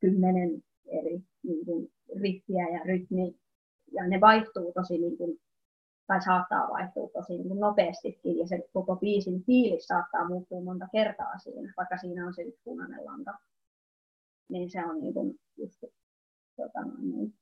[0.00, 3.36] kymmenen eri niin kuin, riffiä ja rytmi,
[3.92, 5.40] ja ne vaihtuu tosi niin kuin,
[6.06, 10.88] tai saattaa vaihtua tosi niin kuin nopeastikin, ja se koko biisin fiilis saattaa muuttua monta
[10.92, 13.38] kertaa siinä, vaikka siinä on se yksi punainen lanka.
[14.48, 15.84] Niin se on niin kuin just,
[16.56, 17.34] tota, niin.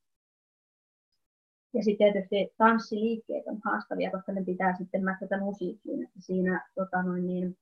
[1.75, 6.09] Ja sitten tietysti tanssiliikkeet on haastavia, koska ne pitää sitten mätsätä musiikkiin.
[6.19, 7.57] Siinä, tota noin, niin,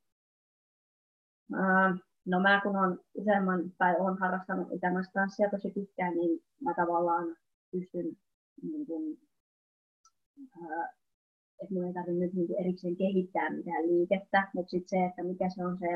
[1.56, 6.73] ää, no mä kun on useamman tai on harrastanut itämässä tanssia tosi pitkään, niin mä
[6.73, 7.36] tavallaan
[7.71, 8.17] pystyn
[8.62, 9.19] niin kuin,
[10.62, 10.93] ää,
[11.62, 15.49] että mun ei tarvitse nyt niin erikseen kehittää mitään liikettä, mutta sitten se, että mikä
[15.49, 15.88] se on se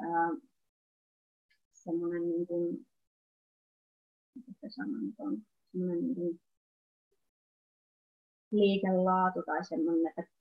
[0.00, 0.30] ää,
[1.72, 2.86] semmoinen niin kuin,
[4.34, 5.38] mitä sanon, on
[5.72, 6.40] semmoinen niin kuin
[8.50, 10.32] liikelaatu tai semmoinen, että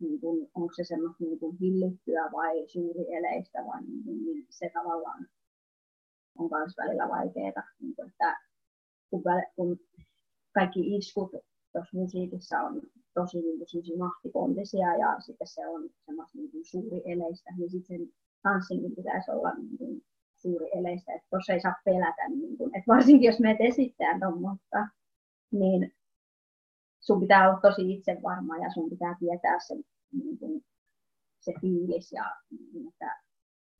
[0.00, 4.46] niin kuin, onko se semmoista niin kuin hillittyä vai suuri eleistä vai niin, kuin, niin
[4.50, 5.28] se tavallaan
[6.38, 7.64] on myös välillä vaikeaa.
[7.80, 8.36] Niin kuin, että
[9.10, 9.22] kun,
[9.56, 9.80] kun
[10.54, 11.30] kaikki iskut
[11.72, 12.82] tuossa musiikissa on
[13.14, 17.98] tosi niin kuin, mahtipontisia ja sitten se on semmoista niin kuin, suuri eleistä, niin sitten
[17.98, 20.02] sen tanssinkin pitäisi olla niin kuin,
[20.36, 24.88] suuri eleistä, että tuossa ei saa pelätä, niin kuin, että varsinkin jos menet esittämään tuommoista,
[25.52, 25.92] niin
[27.10, 29.74] sun pitää olla tosi itsevarma ja sun pitää tietää se,
[30.12, 30.64] niin kuin,
[31.40, 32.24] se fiilis ja
[32.72, 33.22] niin, että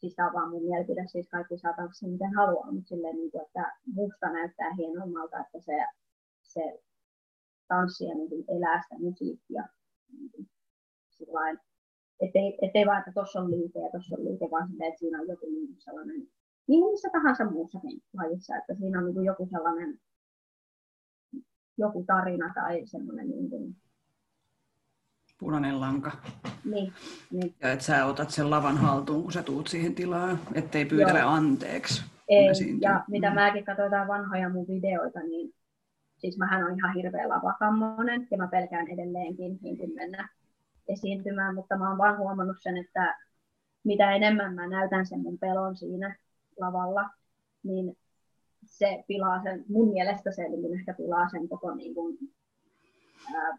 [0.00, 3.30] siis tämä on vaan mun mielipide, siis kaikki saa tanssia miten haluaa, mutta silleen, niin
[3.30, 5.86] kuin, että musta näyttää hienommalta, että se,
[6.42, 6.80] se
[7.68, 9.64] tanssi ja niin elää sitä musiikkia.
[10.12, 10.48] Niin
[11.10, 11.58] sillain,
[12.20, 15.20] ettei, ettei vaan, että tuossa on liike ja tuossa on liike, vaan silleen, että siinä
[15.20, 16.28] on joku niin sellainen,
[16.68, 20.00] niin kuin missä tahansa muussakin lajissa, että siinä on niin joku sellainen
[21.80, 23.76] joku tarina tai semmoinen niin kuin...
[25.38, 26.12] Punainen lanka.
[26.64, 26.92] Niin,
[27.30, 27.54] niin.
[27.60, 31.30] Ja että sä otat sen lavan haltuun, kun sä tuut siihen tilaan, ettei pyytele Joo.
[31.30, 32.02] anteeksi.
[32.28, 32.46] Ei,
[32.80, 33.34] ja mitä mm.
[33.34, 35.54] mäkin katsoin vanhoja mun videoita, niin
[36.18, 40.28] siis mähän on ihan hirveä lavakammonen ja mä pelkään edelleenkin niin kuin mennä
[40.88, 43.18] esiintymään, mutta mä oon vaan huomannut sen, että
[43.84, 46.16] mitä enemmän mä näytän sen mun pelon siinä
[46.60, 47.10] lavalla,
[47.62, 47.96] niin
[48.66, 52.18] se pilaa sen, mun mielestä se niin ehkä pilaa sen koko niin kuin,
[53.34, 53.58] ää,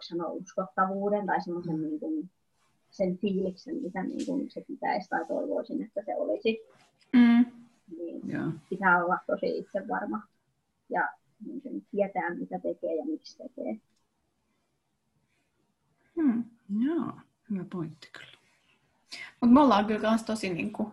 [0.00, 1.82] sanoa, uskottavuuden tai semmoisen mm.
[1.82, 2.30] niin kuin,
[2.90, 6.58] sen fiiliksen, mitä niin kuin se pitäisi tai toivoisin, että se olisi.
[7.12, 7.44] Mm.
[7.98, 8.52] niin Joo.
[8.70, 10.22] pitää olla tosi itsevarma
[10.88, 11.08] ja
[11.46, 13.80] niin tietää, mitä tekee ja miksi tekee.
[16.16, 16.44] Hmm.
[16.78, 17.12] Joo,
[17.50, 18.40] hyvä pointti kyllä.
[19.40, 20.92] Mutta me ollaan kyllä myös tosi niinku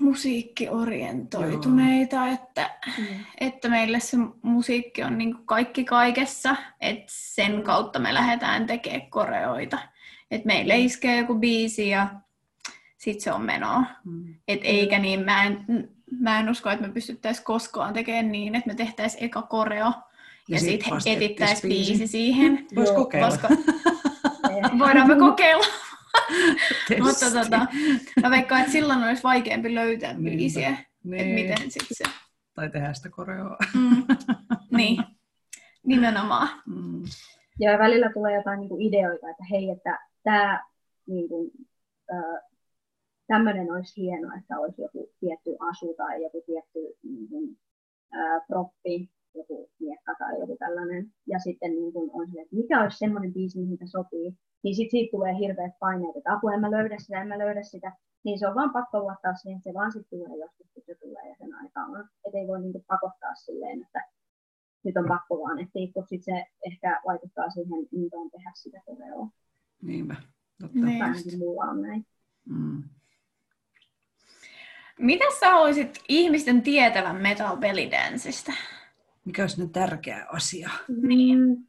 [0.00, 2.34] musiikkiorientoituneita, Joo.
[2.34, 3.04] että, mm.
[3.40, 9.78] että meille se musiikki on niinku kaikki kaikessa, että sen kautta me lähdetään tekemään koreoita.
[10.30, 10.84] Että meille mm.
[10.84, 12.08] iskee joku biisi ja
[12.98, 13.82] sitten se on menoa.
[14.04, 14.34] Mm.
[14.48, 15.64] Et eikä niin, mä en,
[16.20, 19.92] mä en usko, että me pystyttäisiin koskaan tekemään niin, että me tehtäisiin eka koreo
[20.48, 22.66] ja, ja sitten etittäisiin biisi siihen.
[22.74, 23.28] Voisi kokeilla.
[23.28, 23.48] Koska
[24.78, 25.89] voidaan me kokeilla.
[27.02, 27.66] Mutta tota,
[28.22, 31.20] mä veikkaan, että silloin olisi vaikeampi löytää biisiä, niin.
[31.20, 32.04] että miten sitten se...
[32.54, 33.56] Tai tehdä sitä koreoa.
[33.74, 34.04] Mm.
[34.70, 35.04] Niin,
[35.86, 36.48] nimenomaan.
[36.66, 37.02] Mm.
[37.58, 40.64] Ja välillä tulee jotain niin kuin ideoita, että hei, että tämä
[41.06, 41.50] niin kuin,
[42.12, 42.42] äh,
[43.26, 47.58] tämmöinen olisi hienoa, että olisi joku tietty asu tai joku tietty niin kuin,
[48.46, 51.12] proppi, joku miekka tai joku tällainen.
[51.26, 54.90] Ja sitten niin kuin on se, että mikä olisi semmoinen biisi, mihin sopii niin sit
[54.90, 57.92] siitä tulee hirveät paineet, että apua, en mä löydä sitä, en mä löydä sitä.
[58.24, 60.94] Niin se on vaan pakko luottaa siihen, että se vaan sitten tulee joskus, kun se
[60.94, 62.00] tulee ja sen aika on.
[62.00, 64.04] Että ei voi niinku pakottaa silleen, että
[64.84, 69.28] nyt on pakko vaan etsiä, kun sit se ehkä vaikuttaa siihen intoon tehdä sitä koreoa.
[69.82, 70.16] Niinpä,
[70.60, 70.78] totta.
[70.78, 71.04] Niin
[71.70, 72.06] on näin.
[72.48, 72.82] Mm.
[74.98, 78.52] Mitä sä haluaisit ihmisten tietävän metal bellydanceista?
[79.24, 80.70] Mikä olisi tärkeä asia?
[81.02, 81.66] Niin.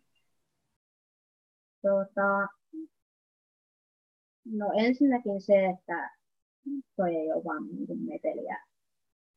[1.82, 2.48] Tuota,
[4.46, 6.18] No ensinnäkin se, että
[6.96, 8.66] toi ei ole vaan niin kuin meteliä,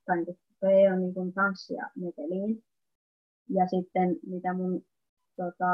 [0.07, 2.65] tai niin kuin, toi ei ole niin kuin tanssia meteliin.
[3.49, 4.85] Ja sitten mitä mun
[5.37, 5.71] tota,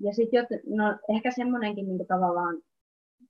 [0.00, 2.62] ja sitten no, ehkä semmoinenkin niin tavallaan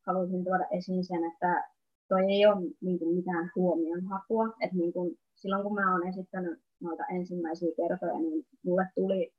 [0.06, 1.73] haluaisin tuoda esiin sen, että
[2.14, 4.46] toi ei ole niin kuin, mitään huomionhakua.
[4.61, 9.33] Että niin kuin, silloin kun mä oon esittänyt noita ensimmäisiä kertoja, niin mulle tuli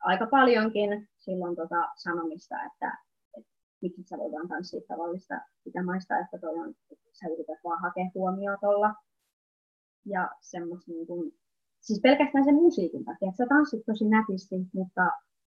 [0.00, 2.98] aika paljonkin silloin tota sanomista, että,
[3.38, 5.34] että miksi sä voidaan tanssia tavallista
[5.66, 8.94] itämaista, että toi on, että sä yrität vaan hakea huomioon tuolla.
[10.06, 11.32] Ja semmoista niin kuin,
[11.80, 15.10] siis pelkästään sen musiikin takia, että sä tanssit tosi nätisti, mutta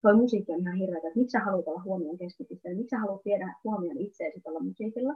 [0.02, 3.24] toi musiikki on ihan hirveä, että miksi sä haluat olla huomion keskipisteellä, miksi sä haluat
[3.24, 5.14] viedä huomioon itseäsi tuolla musiikilla.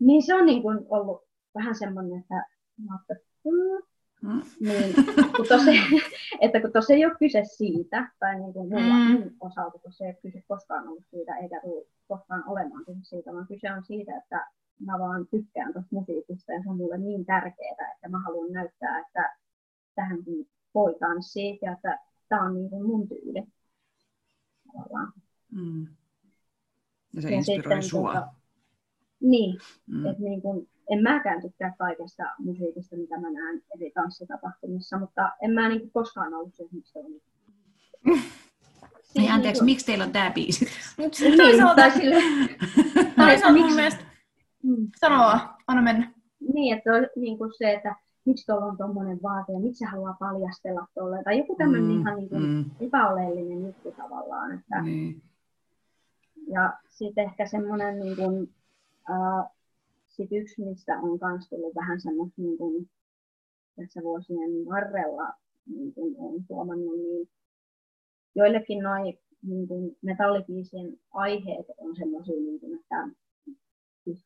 [0.00, 1.22] Niin se on niin kuin ollut
[1.54, 2.44] vähän semmoinen, että
[2.88, 2.98] mä
[4.22, 4.42] Mm.
[4.60, 4.94] Niin,
[5.36, 5.70] kun tosi,
[6.40, 9.30] että kun tuossa ei ole kyse siitä, tai niin kuin mulla mm.
[9.40, 13.46] osalta tuossa ei ole kyse koskaan ollut siitä, eikä tule koskaan olemaan kyse siitä, vaan
[13.46, 14.46] kyse on siitä, että
[14.86, 18.98] mä vaan tykkään tuosta musiikista ja se on mulle niin tärkeää, että mä haluan näyttää,
[18.98, 19.36] että
[19.94, 23.42] tähänkin voi tanssia ja että tämä on niin kuin mun tyyli.
[25.52, 25.86] Mm.
[27.14, 28.12] Ja se ja inspiroi sua.
[28.12, 28.34] Tuota,
[29.20, 30.06] niin, mm.
[30.06, 35.50] että niin kuin, en mäkään tykkää kaikesta musiikista, mitä mä näen eri tanssitapahtumissa, mutta en
[35.50, 37.04] mä niin koskaan ollut se, miksi on.
[39.16, 40.66] Ei, anteeksi, miksi teillä on tämä biisi?
[40.98, 42.16] Niin, toisaalta, sille,
[43.16, 44.04] toisaalta mun mielestä,
[44.62, 44.88] mm.
[44.96, 46.12] sanoa, anna mennä.
[46.54, 49.84] Niin, että on niin kuin se, että miksi tuolla on tuommoinen vaate ja miksi se
[49.84, 52.64] haluaa paljastella tuolle, tai joku tämmöinen mm, ihan niin kuin mm.
[52.80, 54.54] epäoleellinen juttu tavallaan.
[54.58, 55.22] Että, niin.
[56.52, 58.54] Ja sitten ehkä semmoinen niin kuin,
[59.10, 59.50] uh,
[60.08, 62.90] sit yksi, mistä on myös tullut vähän semmoista niin kuin,
[63.76, 65.32] tässä vuosien varrella
[65.66, 67.28] niin kuin on huomannut, niin
[68.34, 69.96] joillekin noin niin kuin
[71.10, 73.08] aiheet on semmoisia, niin kuin, että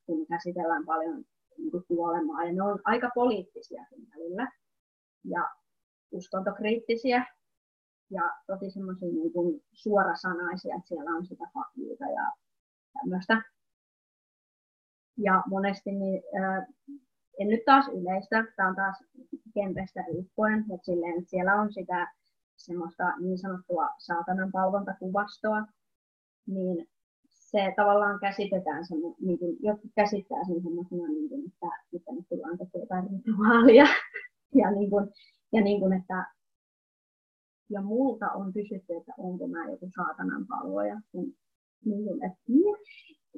[0.06, 1.24] kun käsitellään paljon
[1.58, 3.82] niin kuin kuolemaa, ja ne on aika poliittisia
[4.16, 4.52] välillä,
[5.24, 5.48] ja
[6.10, 7.26] uskontokriittisiä,
[8.10, 12.32] ja tosi semmoisia niin suorasanaisia, että siellä on sitä faktiota ja
[12.92, 13.42] tämmöistä.
[15.16, 16.66] Ja monesti, niin, äh,
[17.38, 19.04] en nyt taas yleistä, tämä on taas
[19.54, 22.12] kentästä riippuen, mutta silleen, että siellä on sitä
[22.56, 25.66] semmoista niin sanottua saatanan palvontakuvastoa,
[26.46, 26.88] niin
[27.30, 31.66] se tavallaan käsitetään, se, niin kuin, jotkut käsittää sen semmoisena, niin kuin, että,
[31.96, 33.86] että nyt tullaan tekemään jotain rituaalia.
[34.60, 35.08] ja, niin kuin,
[35.52, 36.26] ja niin kuin, että
[37.70, 41.00] ja multa on kysytty, että onko mä joku saatanan palvoja.
[41.12, 41.36] Niin,
[41.84, 42.76] niin, että, niin,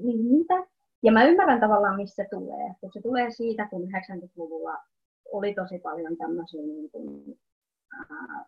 [0.02, 0.73] niin, mitä?
[1.04, 2.74] Ja mä ymmärrän tavallaan, missä se tulee.
[2.80, 4.78] Kun se tulee siitä, kun 90-luvulla
[5.32, 7.38] oli tosi paljon tämmöisiä niin kuin,
[7.98, 8.44] ää,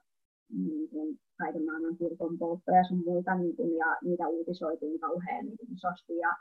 [0.50, 5.56] niin kuin kaiken maailman kirkon polttoja sun muita, niin kuin, ja niitä uutisoitiin kauhean niin
[5.58, 6.18] kuin isosti.
[6.18, 6.36] Ja,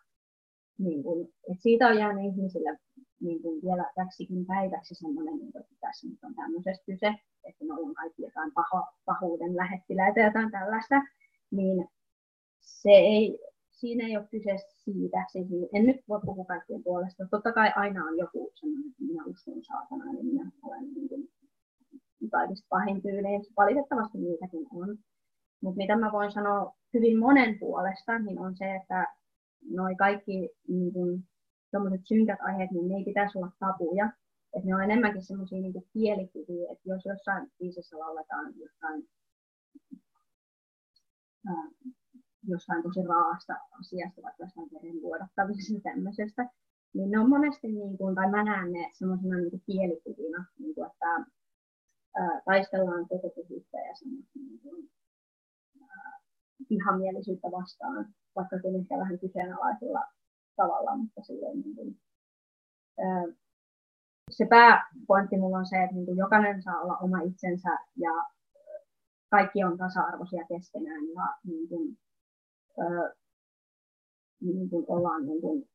[0.77, 2.79] niin kuin, et siitä on jäänyt ihmisille
[3.19, 7.07] niin kuin vielä täksikin päiväksi semmoinen, niin että tässä nyt on tämmöisestä kyse,
[7.43, 10.95] että me ollaan kaikki jotain paho, pahuuden lähettiläitä ja jotain tällaista,
[11.51, 11.87] niin
[12.59, 13.39] se ei,
[13.71, 15.25] siinä ei ole kyse siitä.
[15.31, 17.27] Siis en nyt voi puhua kaikkien puolesta.
[17.31, 21.29] Totta kai aina on joku sellainen, että minä uskon saatana, niin minä olen niin kuin
[22.31, 23.45] kaikista pahin tyyliin.
[23.57, 24.97] Valitettavasti niitäkin on.
[25.61, 29.13] Mutta mitä mä voin sanoa hyvin monen puolesta, niin on se, että
[29.69, 31.23] noi kaikki niin kun,
[32.03, 34.11] synkät aiheet, niin ne ei pitäisi olla tabuja.
[34.57, 39.03] Et ne on enemmänkin semmoisia niin kielikuvia, että jos jossain biisissä lauletaan jostain,
[42.47, 46.49] jostain tosi raasta asiasta, vaikka jostain veren vuodattamisesta tämmöisestä,
[46.93, 50.87] niin ne on monesti, niin kuin, tai mä näen ne semmoisena niin kielikuvina, niin kuin,
[50.91, 51.11] että
[52.15, 54.89] ää, taistellaan koko pyhyyttä ja semmoista niin kuin,
[56.69, 60.03] vihamielisyyttä vastaan, vaikka se ehkä vähän kyseenalaisella
[60.55, 61.99] tavalla, mutta silleen niin kuin,
[62.99, 63.23] ää,
[64.31, 68.11] se pääpointti mulla on se, että niin kuin jokainen saa olla oma itsensä ja
[69.29, 71.97] kaikki on tasa-arvoisia keskenään ja niin kuin,
[72.79, 73.13] ää,
[74.41, 75.69] niin kuin ollaan niin kuin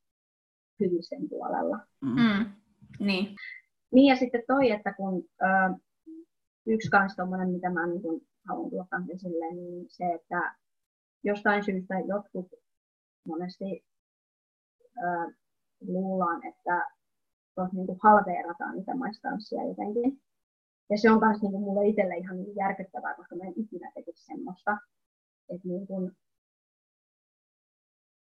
[0.79, 1.79] hyvisen puolella.
[2.01, 2.51] Mm.
[2.99, 3.35] Niin.
[3.91, 5.77] Niin ja sitten toi, että kun ää,
[6.67, 10.55] yksi kanssa tommonen, mitä mä niin kuin haluan tuottaa esille, niin se, että
[11.23, 12.51] jostain syystä jotkut
[13.27, 13.85] monesti
[15.03, 15.27] ää,
[15.87, 16.87] luullaan, että
[17.55, 20.21] tuossa niin halveerataan niitä maistanssia jotenkin.
[20.89, 24.25] Ja se on myös niin mulle itselle ihan niin järkyttävää, koska mä en ikinä tekisi
[24.25, 24.77] semmoista.
[25.49, 26.11] Että niin kuin,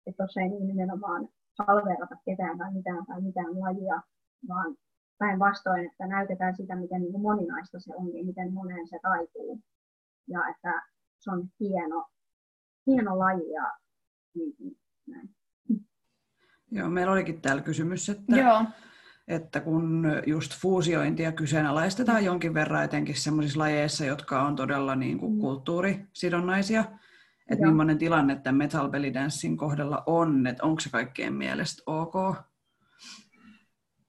[0.08, 1.30] että tuossa ei niin nimenomaan
[1.60, 4.02] halveerata ketään tai mitään tai mitään lajia,
[4.48, 4.76] vaan
[5.18, 9.62] päinvastoin, että näytetään sitä, miten niin moninaista se on ja miten moneen se taipuu.
[10.28, 10.82] Ja että
[11.20, 12.06] se on hieno,
[12.88, 13.72] hieno laji ja
[14.36, 14.78] niin,
[15.08, 15.30] näin.
[16.72, 18.66] Joo, meillä olikin täällä kysymys, että, Joo.
[19.28, 25.34] että kun just fuusiointia kyseenalaistetaan jonkin verran etenkin sellaisissa lajeissa, jotka on todella niin kuin
[25.34, 25.40] mm.
[25.40, 26.86] kulttuurisidonnaisia,
[27.52, 27.72] että Joo.
[27.72, 32.16] millainen tilanne tämän metal belly dancing kohdalla on, että onko se kaikkien mielestä ok?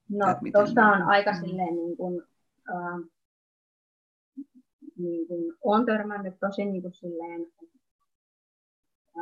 [0.09, 2.23] No, tuossa on aika silleen niin kuin,
[2.69, 3.09] äh,
[4.97, 7.45] niin kuin, on törmännyt tosi niin kuin silleen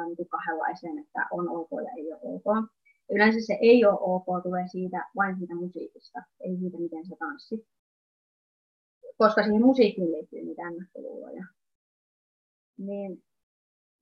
[0.06, 2.70] niin kuin kahdenlaiseen, että on ok ja ei ole ok.
[3.12, 7.68] Yleensä se ei ole ok tulee siitä vain siitä musiikista, ei siitä miten se tanssi.
[9.18, 11.46] Koska siihen musiikkiin liittyy niitä ennakkoluuloja.
[12.78, 13.24] Niin,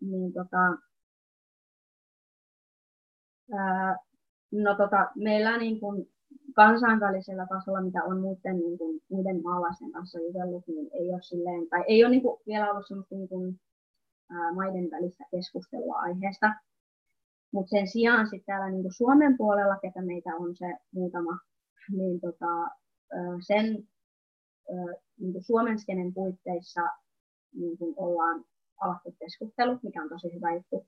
[0.01, 0.57] niin tota,
[3.53, 3.97] ää,
[4.51, 6.09] no tota, meillä niin kuin
[6.55, 11.69] kansainvälisellä tasolla, mitä on muiden, niin kuin, muiden maalaisten kanssa jutellut, niin ei ole, silleen,
[11.69, 13.59] tai ei ole niin kuin, vielä ollut sellaista niin kuin,
[14.29, 16.53] ää, maiden välistä keskustelua aiheesta.
[17.53, 21.39] Mutta sen sijaan sitten täällä niin kuin Suomen puolella, ketä meitä on se muutama,
[21.91, 22.69] niin tota,
[23.47, 23.65] sen
[25.19, 26.81] niin kuin Suomen skenen puitteissa
[27.53, 28.43] niin kuin ollaan
[28.82, 30.88] avattu keskustelu, mikä on tosi hyvä juttu.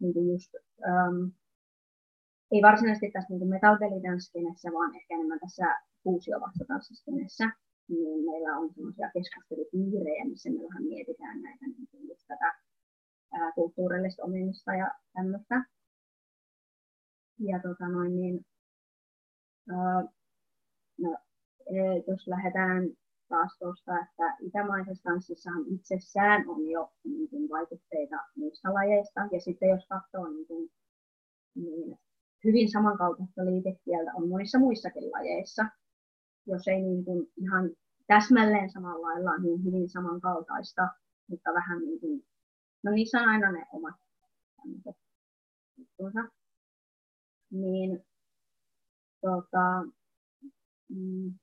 [0.00, 0.54] Niin kuin just,
[0.90, 1.32] um,
[2.52, 5.66] ei varsinaisesti tässä niin metallipelitansskenessä, vaan ehkä enemmän tässä
[6.04, 7.44] fuusiovastatanssiskenessä,
[7.88, 12.54] niin meillä on sellaisia keskustelupiirejä, missä me vähän mietitään näitä niin just tätä
[13.32, 15.64] ää, kulttuurillista omimista ja tämmöistä.
[17.38, 18.46] Ja tota noin, niin,
[19.70, 20.02] ää,
[20.98, 21.18] no,
[21.66, 22.82] e, jos lähdetään
[23.30, 29.20] taas tuosta, että itämaisessa tanssissahan itsessään on jo niin kuin, vaikutteita muista lajeista.
[29.32, 30.70] Ja sitten jos katsoo niin, kuin,
[31.54, 31.98] niin
[32.44, 35.66] hyvin samankaltaista liikekieltä on monissa muissakin lajeissa,
[36.46, 37.70] jos ei niin kuin ihan
[38.06, 40.88] täsmälleen samalla lailla, niin hyvin samankaltaista,
[41.28, 42.24] mutta vähän niin kuin,
[42.82, 43.94] no niissä on aina ne omat
[45.78, 46.20] juttunsa.
[47.50, 48.04] Niin,
[49.20, 49.84] tota,
[50.88, 51.34] mm,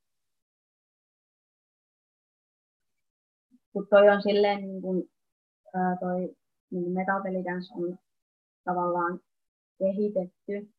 [3.78, 5.10] kun toi on silleen niin kuin,
[5.74, 6.36] ää, toi
[6.72, 7.22] niin metal
[7.76, 7.98] on
[8.64, 9.20] tavallaan
[9.80, 10.74] kehitetty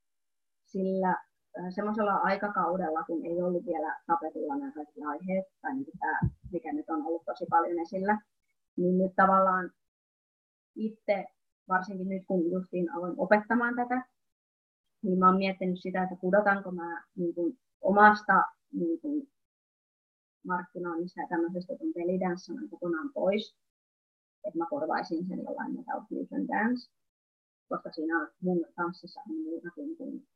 [0.64, 1.16] sillä
[1.74, 6.18] semmoisella aikakaudella, kun ei ollut vielä tapetilla nämä kaikki aiheet, tai niin tämä,
[6.52, 8.20] mikä nyt on ollut tosi paljon esillä,
[8.76, 9.70] niin nyt tavallaan
[10.76, 11.24] itse,
[11.68, 14.02] varsinkin nyt kun justiin aloin opettamaan tätä,
[15.02, 18.42] niin mä oon miettinyt sitä, että pudotanko mä niin kuin, omasta
[18.72, 19.28] niin kuin,
[20.46, 23.56] markkinoinnista ja tämmöisestä kun pelidanssan kokonaan pois,
[24.44, 26.90] että mä korvaisin sen jollain metal fusion dance,
[27.68, 30.26] koska siinä on mun tanssissa on muutakin kuin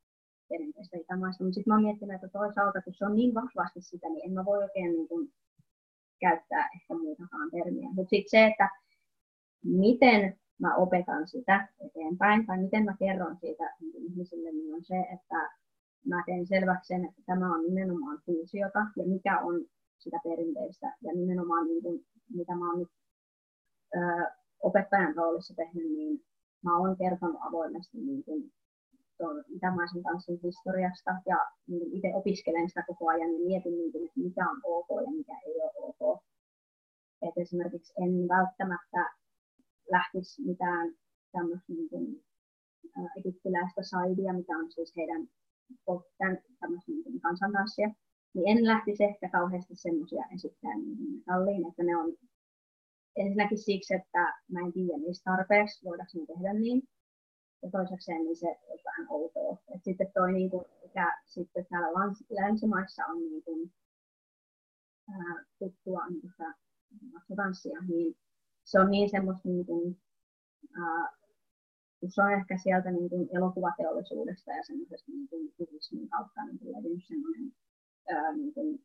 [0.48, 1.44] perinteistä itämaista.
[1.44, 4.32] Mutta sitten mä oon miettinyt, että toisaalta, kun se on niin vahvasti sitä, niin en
[4.32, 5.32] mä voi oikein niin kuin,
[6.20, 7.88] käyttää ehkä muutakaan termiä.
[7.94, 8.68] Mutta sitten se, että
[9.64, 15.50] miten mä opetan sitä eteenpäin, tai miten mä kerron siitä ihmisille, niin on se, että
[16.07, 19.55] mä teen selväksi sen, että tämä on nimenomaan fuusiota, ja mikä on
[20.03, 22.92] sitä perinteistä, ja nimenomaan niin kuin, mitä mä oon nyt
[23.96, 24.30] ö,
[24.62, 26.24] opettajan roolissa tehnyt, niin
[26.64, 28.53] mä oon kertonut avoimesti niin kuin,
[29.18, 31.11] tuon itämaisen tanssin historiasta.
[31.26, 34.88] Ja niin itse opiskelen sitä koko ajan ja mietin, niin kuin, että mikä on ok
[35.07, 36.22] ja mikä ei ole ok.
[37.22, 39.00] Et esimerkiksi en välttämättä
[39.90, 40.94] lähtisi mitään
[41.32, 42.24] tämmöistä niin kuin,
[43.18, 45.28] egyptiläistä saidia, mikä on siis heidän
[46.61, 47.88] tämmöistä niin kansantanssia,
[48.34, 52.16] niin en lähtisi ehkä kauheasti semmoisia esittämään metalliin, että ne on
[53.16, 56.82] ensinnäkin siksi, että mä en tiedä niistä tarpeeksi, voidaanko ne tehdä niin.
[57.62, 59.56] Ja toisekseen niin se on vähän outoa.
[59.74, 61.88] Et sitten toi, niin kuin, mikä sitten täällä
[62.30, 63.72] länsimaissa on niin kuin,
[65.10, 66.32] ää, tuttua niin
[67.26, 68.16] kuin tanssia, niin
[68.64, 70.00] se on niin semmoista niin kuin,
[70.80, 71.12] ää,
[72.08, 75.52] se on ehkä sieltä niin kuin elokuvateollisuudesta ja semmoisesta niin kuin
[76.10, 77.52] kautta niin kuin semmoinen
[78.11, 78.84] ää, niin kuin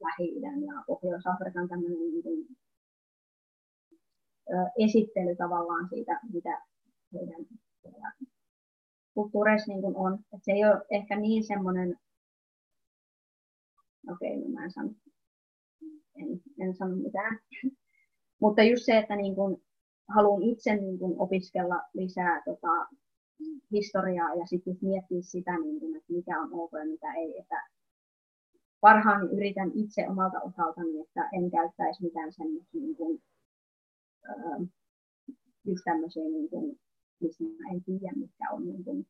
[0.00, 2.46] Lähi-idän ja Pohjois-Afrikan tämmöinen niin kuin,
[4.54, 6.62] ää, esittely tavallaan siitä, mitä
[7.14, 7.46] heidän
[9.14, 10.18] kulttuureissa niin kuin on.
[10.34, 11.98] Et se ei ole ehkä niin semmoinen,
[14.10, 14.90] okei, okay, no mä en sano,
[16.16, 16.28] en,
[16.60, 17.38] en sano mitään.
[18.42, 19.62] Mutta just se, että niin kuin,
[20.08, 22.96] haluan itse niin kuin, opiskella lisää tota,
[23.72, 27.38] historiaa ja sitten miettiä sitä, niin kuin, että mikä on ok ja mitä ei.
[27.38, 27.68] Että
[28.80, 33.22] parhaani yritän itse omalta osaltani, että en käyttäisi mitään semmoisia niin kuin,
[34.28, 34.66] öö,
[35.64, 36.80] just tämmöisiä, niin kuin,
[37.20, 39.06] mistä mä en tiedä, mitkä on niin kuin,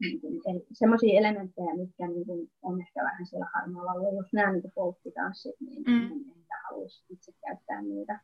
[0.00, 4.20] niin kuin, semmoisia elementtejä, mitkä niin kuin, on ehkä vähän siellä harmaalla alueella.
[4.20, 6.12] Jos nämä niin polttitanssit, niin mm.
[6.12, 8.20] en ehkä haluaisi itse käyttää niitä.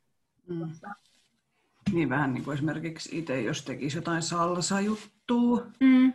[0.47, 0.61] Mm.
[1.93, 6.13] Niin vähän niin kuin esimerkiksi itse, jos tekisi jotain salsa-juttua, mm.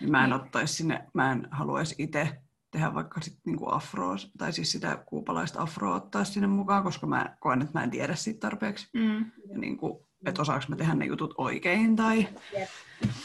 [0.00, 2.28] niin mä en ottaisi sinne, mä en haluaisi itse
[2.70, 7.36] tehdä vaikka sit niinku afroa, tai siis sitä kuupalaista afroa ottaa sinne mukaan, koska mä
[7.40, 8.88] koen, että mä en tiedä siitä tarpeeksi.
[8.92, 9.18] Mm.
[9.48, 12.26] Ja niinku, että osaanko mä tehdä ne jutut oikein tai...
[12.58, 12.68] Yep.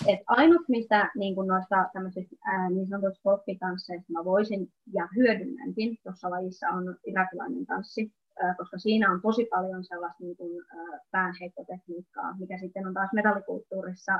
[0.07, 6.29] Et ainut, mistä niin noista tämmöisistä ää, niin sanotuista folkkitansseista mä voisin ja hyödynnänkin tuossa
[6.29, 8.11] lajissa on irakilainen tanssi,
[8.57, 14.19] koska siinä on tosi paljon sellaista niin kuin, ää, päänheittotekniikkaa, mikä sitten on taas metallikulttuurissa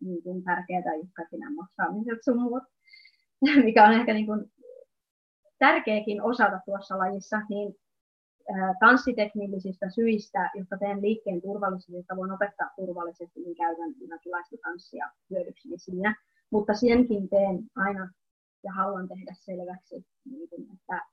[0.00, 2.62] niin kuin tärkeää, just kaikki nämä maksaamiset sun muut,
[3.64, 4.52] mikä on ehkä niin kuin,
[5.58, 7.74] tärkeäkin osata tuossa lajissa, niin
[8.80, 15.78] tanssiteknillisistä syistä, jotta teen liikkeen turvallisesti, jotta voin opettaa turvallisesti, niin käytän irakilaista tanssia hyödykseni
[15.78, 16.14] siinä.
[16.50, 18.12] Mutta senkin teen aina
[18.64, 21.06] ja haluan tehdä selväksi, niin kuin, että,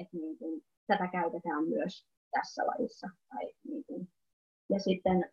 [0.00, 3.08] että niin kuin, tätä käytetään myös tässä lajissa.
[3.28, 4.08] Tai, niin kuin,
[4.68, 5.30] ja sitten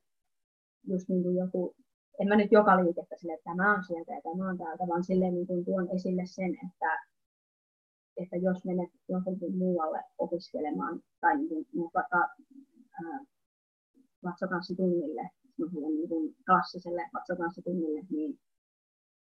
[0.87, 1.75] just niin kuin joku,
[2.19, 5.03] en mä nyt joka liikettä sille, että tämä on sieltä ja tämä on täältä, vaan
[5.03, 7.13] silleen niin kuin tuon esille sen, että
[8.17, 12.29] että jos menet johonkin muualle opiskelemaan tai niin vaikka
[14.23, 18.39] vatsatanssitunnille, niin kuin klassiselle vatsatanssitunnille, niin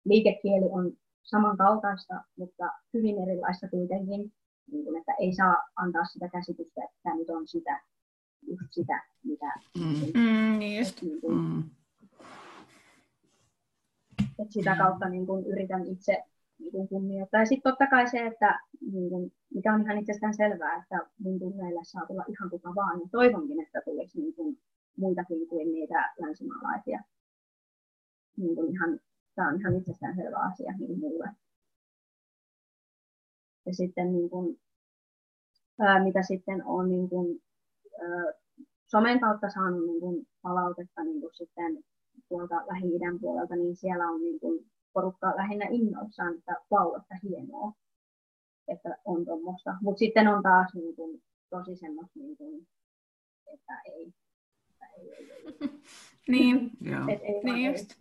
[0.05, 4.34] liikekieli on samankaltaista, mutta hyvin erilaista kuitenkin,
[4.72, 7.82] niin kuin, että ei saa antaa sitä käsitystä, että tämä nyt on sitä,
[8.47, 9.53] just sitä, mitä...
[9.80, 10.22] Mm.
[10.22, 11.01] Mm, niin just.
[11.01, 11.63] Niin kuin, mm.
[14.39, 16.24] että sitä kautta niin kuin, yritän itse
[16.59, 17.39] niin kuin kunnioittaa.
[17.39, 18.59] Ja sitten totta kai se, että
[18.91, 22.97] niin kuin, mikä on ihan itsestään selvää, että mun tunneille saa tulla ihan kuka vaan,
[22.99, 24.57] niin toivonkin, että tulisi niin kuin,
[24.97, 27.03] muitakin kuin niitä länsimaalaisia.
[28.38, 28.99] Niin kuin ihan,
[29.36, 31.30] tämä on ihan itsestään selvä asia niin mulle.
[33.66, 34.59] Ja sitten niin kuin,
[35.80, 37.41] ää, mitä sitten on niin kuin,
[38.01, 38.34] ää,
[38.88, 41.84] somen kautta saanut niin kuin, palautetta niin kuin sitten
[42.30, 47.74] tuolta Lähi-idän puolelta, niin siellä on niin kuin, porukka lähinnä innoissaan, että vau, että hienoa,
[48.68, 49.76] että on tuommoista.
[49.82, 52.68] Mutta sitten on taas niin kuin, tosi semmoista, niin kuin,
[53.53, 54.14] että ei.
[54.70, 55.49] Että ei, ei, ei.
[56.32, 56.72] niin,
[57.09, 57.91] et ei niin just.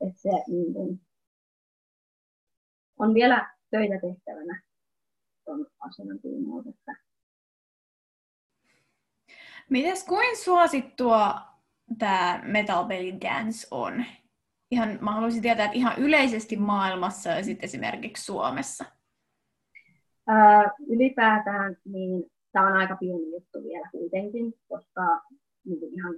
[0.00, 1.00] Että se niin kuin,
[2.98, 4.62] on vielä töitä tehtävänä
[5.44, 6.70] tuon asian tiimoilta.
[9.70, 11.40] Mites kuin suosittua
[11.98, 14.04] tämä Metal Belly Dance on?
[14.70, 18.84] ihan, mä haluaisin tietää, että ihan yleisesti maailmassa ja sitten esimerkiksi Suomessa?
[20.26, 25.20] Ää, ylipäätään niin tämä on aika pieni juttu vielä kuitenkin, koska
[25.64, 26.14] niin ihan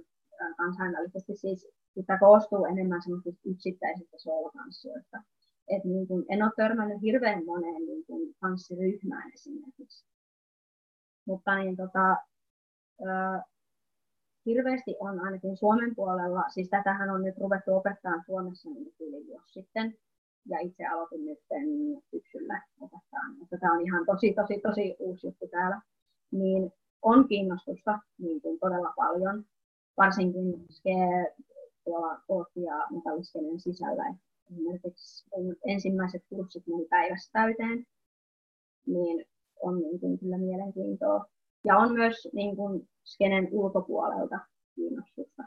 [0.57, 1.71] kansainvälisesti siis
[2.05, 5.17] tämä koostuu enemmän semmoisista yksittäisistä soolotanssijoista.
[5.67, 10.05] Et niin kuin, en ole törmännyt hirveän moneen niin kuin, tanssiryhmään esimerkiksi.
[11.25, 12.17] Mutta niin, tota,
[14.45, 19.53] hirveästi on ainakin Suomen puolella, siis tätähän on nyt ruvettu opettaa Suomessa niin yli vuosi
[19.53, 19.97] sitten,
[20.49, 21.39] ja itse aloitin nyt
[22.11, 25.81] syksyllä opettaa, mutta tämä on ihan tosi, tosi, tosi uusi juttu täällä,
[26.31, 29.45] niin on kiinnostusta niin kuin todella paljon,
[29.97, 30.67] varsinkin
[31.83, 34.15] tuolla ootti- ja metalliskenen sisällä.
[34.51, 35.25] Esimerkiksi
[35.67, 37.85] ensimmäiset kurssit meni päivässä täyteen,
[38.85, 39.25] niin
[39.61, 41.25] on niin kuin kyllä mielenkiintoa.
[41.65, 44.39] Ja on myös niin kuin skenen ulkopuolelta
[44.75, 45.43] kiinnostusta.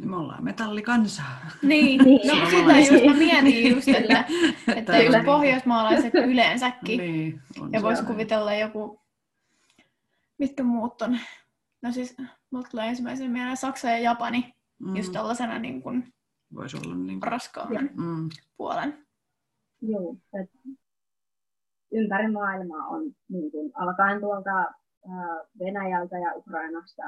[0.00, 1.50] Me ollaan metallikansaa.
[1.62, 2.28] Niin, niin.
[2.28, 4.24] no sitä just mä mietin just, että,
[4.76, 6.98] että just pohjoismaalaiset yleensäkin.
[6.98, 7.40] Niin,
[7.72, 9.00] ja voisi kuvitella joku,
[10.38, 11.18] mitkä muut on.
[11.82, 12.16] No siis,
[12.50, 14.96] mulla tulee ensimmäisenä mieleen Saksa ja Japani, mm.
[14.96, 16.12] just tällaisena niin kuin
[16.54, 17.90] Voisi olla niin kuin...
[17.96, 18.28] mm.
[18.56, 19.06] puolen.
[19.82, 20.58] Joo, että
[21.92, 24.74] ympäri maailmaa on niin kuin, alkaen tuolta
[25.58, 27.02] Venäjältä ja Ukrainasta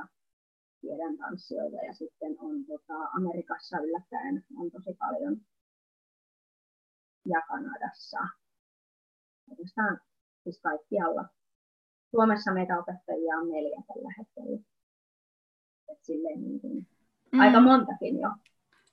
[0.80, 5.36] tiedän tanssijoita ja sitten on tota, Amerikassa yllättäen on tosi paljon
[7.26, 8.18] ja Kanadassa.
[9.50, 10.00] Oikeastaan
[10.42, 11.28] siis kaikkialla.
[12.10, 14.60] Suomessa meitä opettajia on neljä tällä hetkellä.
[15.88, 16.86] Et silleen niin kuin,
[17.32, 17.40] mm.
[17.40, 18.30] aika montakin jo.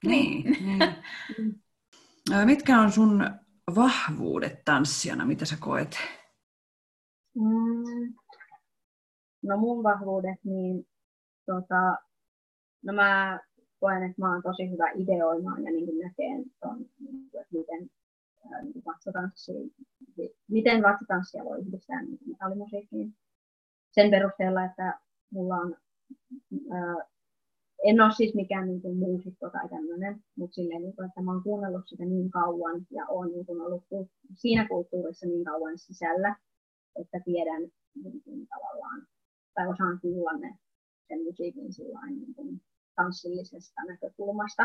[0.05, 0.43] Niin.
[0.43, 1.63] niin.
[2.45, 3.23] Mitkä on sun
[3.75, 5.97] vahvuudet tanssijana, mitä sä koet?
[7.35, 8.13] Mm.
[9.43, 10.87] No mun vahvuudet, niin
[11.45, 11.97] tota,
[12.85, 13.39] no mä
[13.79, 17.89] koen, että mä oon tosi hyvä ideoimaan ja niin näkeen ton, että miten
[18.63, 19.51] niin vatsatanssi,
[20.47, 23.15] miten vatsatanssia voi yhdistää niin metallimusiikkiin.
[23.91, 25.75] Sen perusteella, että mulla on,
[26.71, 26.95] ää,
[27.83, 31.31] en ole siis mikään niin kuin, muusikko tai tämmöinen, mutta silleen, niin kuin, että mä
[31.31, 33.83] oon kuunnellut sitä niin kauan ja oon niin kuin, ollut
[34.35, 36.35] siinä kulttuurissa niin kauan sisällä,
[37.01, 37.61] että tiedän
[38.03, 39.07] niin kuin, tavallaan,
[39.53, 40.57] tai osaan kuulla ne
[41.07, 42.61] sen musiikin sillain, niin kuin,
[42.95, 44.63] tanssillisesta näkökulmasta.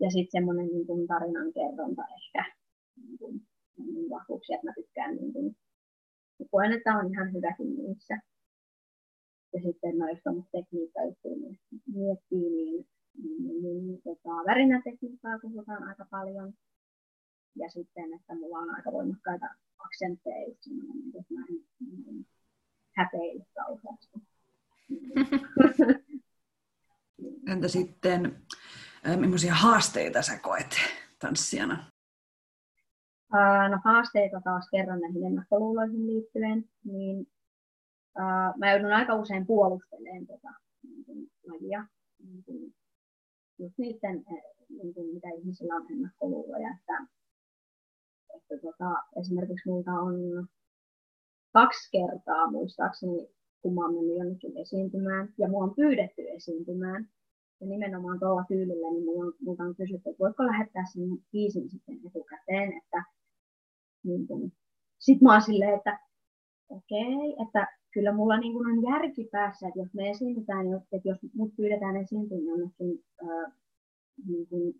[0.00, 2.52] Ja sitten semmoinen niin kuin, tarinan kerronta ehkä
[2.96, 3.40] niin kuin,
[3.76, 5.56] niin vahvuuksia, että mä tykkään niin kuin,
[6.50, 8.18] koen, että on ihan hyväkin niissä.
[9.52, 10.06] Ja sitten no,
[10.52, 12.86] tekniikka niin miettii, niin,
[13.22, 16.54] niin, niin, niin tota, värinätekniikkaa puhutaan aika paljon.
[17.56, 19.46] Ja sitten, että mulla on aika voimakkaita
[19.78, 21.64] aksentteja, just semmoinen, että mä en
[22.06, 22.26] niin,
[22.96, 24.22] häpeile kauheasti.
[27.52, 28.36] Entä sitten,
[29.16, 30.76] millaisia haasteita sä koet
[31.18, 31.84] tanssijana?
[33.70, 37.26] No haasteita taas kerran näihin ennakkoluuloihin liittyen, niin
[38.18, 40.48] uh, mä joudun aika usein puolustelemaan tota,
[41.06, 41.86] niin lajia.
[42.24, 42.74] Niin kuin,
[43.58, 44.24] just niiden,
[44.68, 46.68] niin kuin, mitä ihmisillä on ennakkoluuloja.
[46.78, 47.06] Että,
[48.36, 50.48] että tota, esimerkiksi multa on
[51.52, 53.28] kaksi kertaa muistaakseni
[53.62, 57.08] kun mä oon mennyt jonnekin esiintymään, ja mua on pyydetty esiintymään,
[57.60, 61.02] ja nimenomaan tuolla tyylillä, niin mulla on, mulla on kysytty, että voiko lähettää sen
[61.32, 63.04] biisin sitten etukäteen, että
[64.04, 64.52] niin kun,
[64.98, 65.98] sit mä oon silleen, että
[66.68, 71.08] okei, okay, että kyllä mulla niin kun on järki päässä, että jos me esiintytään, että
[71.08, 73.52] jos mut pyydetään esiintymään jonnekin äh,
[74.28, 74.74] niin kun,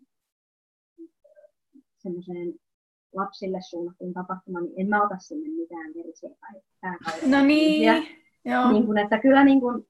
[1.97, 2.53] semmoiseen
[3.13, 6.91] lapsille suunnattuun tapahtumaan, niin en mä ota sinne mitään verisiä tai.
[7.29, 8.07] No niin.
[8.45, 8.71] Joo.
[8.71, 9.87] Niin kuin, että kyllä niin kuin,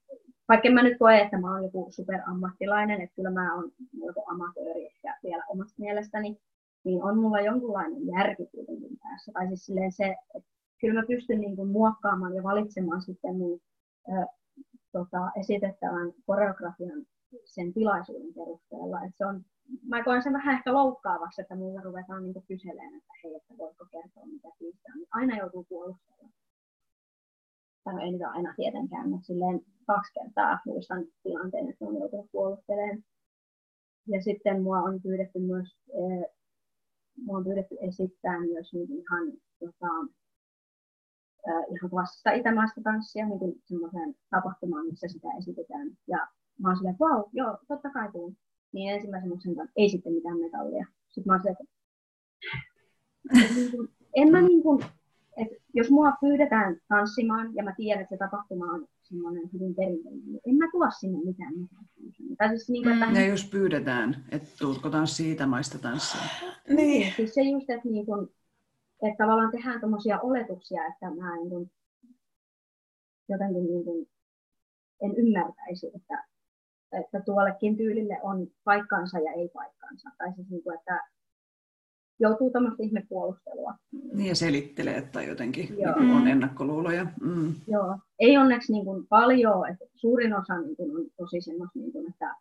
[0.50, 4.86] vaikka mä nyt koe, että mä oon joku superammattilainen, että kyllä mä oon joku amatööri
[4.86, 6.38] ehkä vielä omasta mielestäni,
[6.84, 9.32] niin on mulla jonkunlainen järki kuitenkin tässä.
[9.32, 10.50] Tai siis silleen se, että
[10.84, 13.60] kyllä mä pystyn niin kuin muokkaamaan ja valitsemaan sitten mun
[14.10, 14.26] ö,
[14.92, 17.06] tota, esitettävän koreografian
[17.46, 19.04] sen tilaisuuden perusteella.
[19.04, 19.46] Että se on,
[19.88, 23.86] mä koen sen vähän ehkä loukkaavaksi, että mulla ruvetaan niin kyselemään, että hei, että voitko
[23.92, 25.06] kertoa mitä siitä on.
[25.12, 26.34] Aina joutuu puolustelemaan
[27.84, 33.04] tai ei niitä aina tietenkään, mutta silleen kaksi kertaa muistan tilanteen, että on joutunut puolustelemaan.
[34.08, 36.26] Ja sitten mua on pyydetty myös, eh,
[37.26, 39.28] mua on pyydetty esittää myös niin ihan,
[39.60, 40.14] tota,
[41.50, 45.88] ihan klassista itämaasta tanssia, niin kuin semmoiseen tapahtumaan, missä sitä esitetään.
[46.08, 46.28] Ja
[46.60, 48.38] mä oon silleen, wow, joo, totta kai tuun.
[48.72, 50.86] Niin ensimmäisen muuten ei sitten mitään metallia.
[51.08, 51.74] Sitten mä oon silleen, että
[54.22, 54.86] en mä niin kuin,
[55.38, 60.26] että jos mua pyydetään tanssimaan ja mä tiedän, että se tapahtuma on semmoinen hyvin perinteinen,
[60.26, 61.54] niin en mä tuo sinne mitään.
[61.54, 61.86] mitään.
[62.38, 63.06] Tai siis niin kuin, että...
[63.06, 63.16] Mm.
[63.16, 66.22] Ja jos pyydetään, että tuutko tanssiin maista tanssia.
[66.68, 66.76] Niin.
[66.78, 67.14] niin.
[67.16, 68.30] Siis se just, että, niin kuin,
[69.04, 71.72] että tavallaan tehdään tämmöisiä oletuksia, että mä niin kuin,
[73.30, 74.10] jotenkin niin kuin,
[75.02, 76.26] en ymmärtäisi, että,
[76.92, 80.10] että tuollekin tyylille on paikkansa ja ei paikkansa.
[80.18, 81.00] Tai siis niin kuin, että
[82.20, 83.74] joutuu tämmöistä ihmepuolustelua.
[84.14, 86.00] Niin ja selittelee, että jotenkin Joo.
[86.00, 87.06] Niin on ennakkoluuloja.
[87.22, 87.56] Mm.
[87.68, 91.92] Joo, ei onneksi niin kuin paljon, että suurin osa niin kuin on tosi semmoista, niin
[91.92, 92.36] kuin, että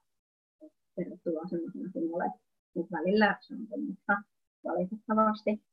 [0.96, 2.32] tervetuloa semmoisena kuin olet,
[2.74, 4.16] mutta välillä se on semmoista
[4.64, 5.71] valitettavasti.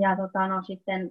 [0.00, 1.10] Ja tota, no sitten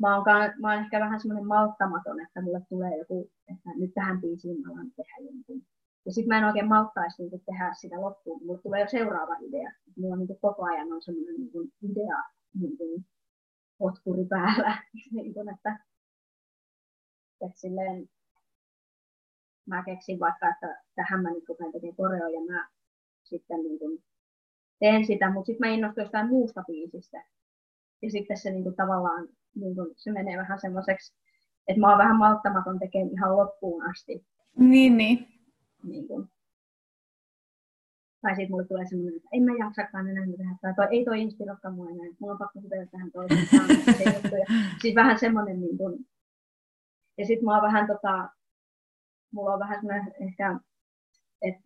[0.00, 0.24] mä oon,
[0.60, 4.72] mä oon ehkä vähän semmoinen malttamaton, että mulle tulee joku, että nyt tähän biisiin mä
[4.72, 5.62] alan tehdä jonkun
[6.06, 8.46] Ja sitten mä en oikein malttaisi niin tehdä sitä loppuun.
[8.46, 9.72] Mulle tulee jo seuraava idea.
[9.96, 12.22] Mulla niin koko ajan on semmoinen niin idea
[12.60, 13.06] niin kuin
[13.78, 14.78] potkuri päällä.
[15.12, 15.78] niin kuin, että,
[17.40, 18.08] että silleen,
[19.66, 22.68] mä keksin vaikka, että tähän mä nyt rupean tekemään koreo ja mä
[23.24, 24.02] sitten niin kuin
[24.78, 27.24] teen sitä, mutta sitten mä innostuin jostain muusta biisistä.
[28.02, 31.14] Ja sitten se niin kuin, tavallaan niin kuin, se menee vähän semmoiseksi,
[31.68, 34.26] että mä oon vähän malttamaton tekemään ihan loppuun asti.
[34.58, 35.28] Niin, niin.
[35.82, 36.28] niin kuin.
[38.22, 41.22] Tai sitten mulle tulee semmoinen, että en mä jaksakaan enää tehdä, tai toi, ei toi
[41.22, 43.48] inspiroikaan mua enää, mulla on pakko hypätä tähän toiseen.
[44.82, 46.06] siis vähän semmoinen, niin kuin.
[47.18, 48.28] ja sitten mä oon vähän tota,
[49.32, 50.60] mulla on vähän semmoinen ehkä,
[51.42, 51.62] että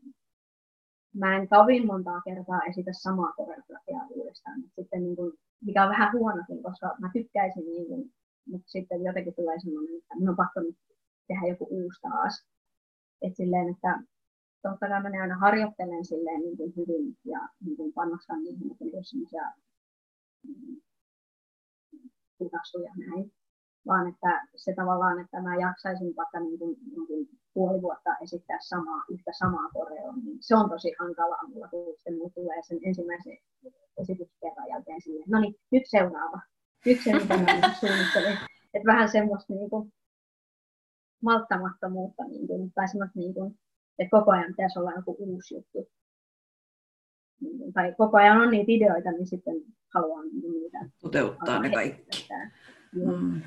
[1.15, 4.61] mä en kovin montaa kertaa esitä samaa koreografiaa uudestaan.
[4.77, 5.33] Sitten niin kuin,
[5.67, 8.13] mikä on vähän huonokin, koska mä tykkäisin, niin kuin,
[8.47, 10.77] mutta sitten jotenkin tulee semmoinen, että minun on pakko nyt
[11.29, 12.47] tehdä joku uusi taas.
[13.23, 14.03] Et silleen, että
[14.63, 18.85] totta kai mä aina harjoittelen silleen niin kuin hyvin ja niin kuin panostan niihin, että
[18.85, 19.47] jos semmoisia
[20.49, 20.81] mm,
[22.97, 23.33] näin
[23.87, 28.59] vaan että se tavallaan, että mä jaksaisin vaikka niin kuin, niin kuin puoli vuotta esittää
[28.61, 32.79] samaa, yhtä samaa koreoa, niin se on tosi hankalaa mulla, kun sitten mulla tulee sen
[32.85, 33.39] ensimmäisen
[34.01, 36.41] esityskerran jälkeen silleen, no niin, nyt seuraava.
[36.87, 38.39] Nyt se, mitä mä niin suunnittelin.
[38.75, 39.93] Että vähän semmoista niin kuin,
[41.23, 43.59] malttamattomuutta, niin kuin, tai semmoista, niin kuin,
[43.99, 45.89] että koko ajan pitäisi olla joku uusi juttu.
[47.41, 49.55] Niin, tai koko ajan on niitä ideoita, niin sitten
[49.95, 52.29] haluan niin niitä toteuttaa ne kaikki.
[52.95, 53.43] Mm.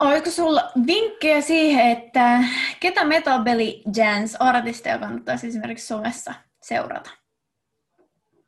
[0.00, 2.44] Oliko sulla vinkkejä siihen, että
[2.80, 7.10] ketä Metal Belly Jans artisteja kannattaisi esimerkiksi somessa seurata?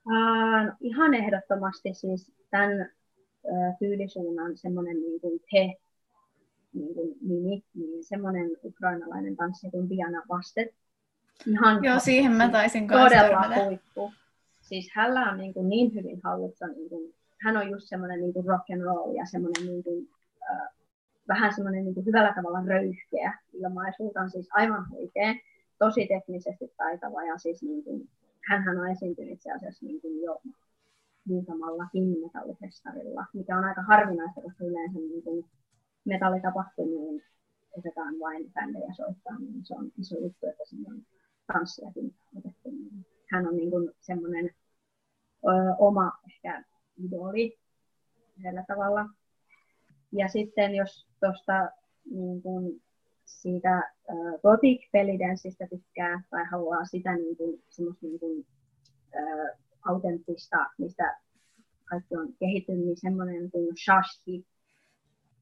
[0.07, 2.91] Uh, ihan ehdottomasti siis tämän
[3.43, 5.83] uh, tyylisuunnan semmoinen niin kuin te
[6.75, 10.75] niin kuin nimi, niin semmoinen ukrainalainen tanssija kuin Diana Vastet.
[11.47, 14.13] Ihan Joo, siihen mä taisin Todella huippu.
[14.61, 18.33] Siis hänellä on niin, kuin niin hyvin hallussa, niin kuin, hän on just semmoinen niin
[18.33, 20.09] kuin rock and roll ja semmoinen niin kuin,
[20.51, 20.69] uh,
[21.29, 25.35] vähän semmoinen niin hyvällä tavalla röyhkeä ilmaisultaan, siis aivan huikea,
[25.79, 28.09] tosi teknisesti taitava ja siis niin kuin,
[28.49, 30.41] hänhän on esiintynyt itse asiassa niin kuin jo
[31.25, 31.87] muutamalla
[32.21, 35.45] metalifestarilla, mikä on aika harvinaista, koska yleensä niin kuin
[36.05, 37.23] metallikapahtumiin
[37.79, 41.03] otetaan vain bändejä soittaa, niin se on iso juttu, että sinne on
[41.53, 42.71] tanssiakin otettu.
[43.33, 44.51] Hän on niin kuin semmoinen
[45.45, 46.65] ö, oma ehkä
[47.05, 47.59] idoli
[48.39, 49.07] yhdellä tavalla.
[50.13, 51.71] Ja sitten jos tuosta
[52.11, 52.83] niin kuin
[53.25, 58.47] siitä äh, gothic-pelidanssista tykkää tai haluaa sitä niin kuin, semmoista niin kuin,
[59.17, 61.19] äh, autenttista, mistä
[61.85, 64.47] kaikki on kehittynyt, niin semmoinen kuin Shashki,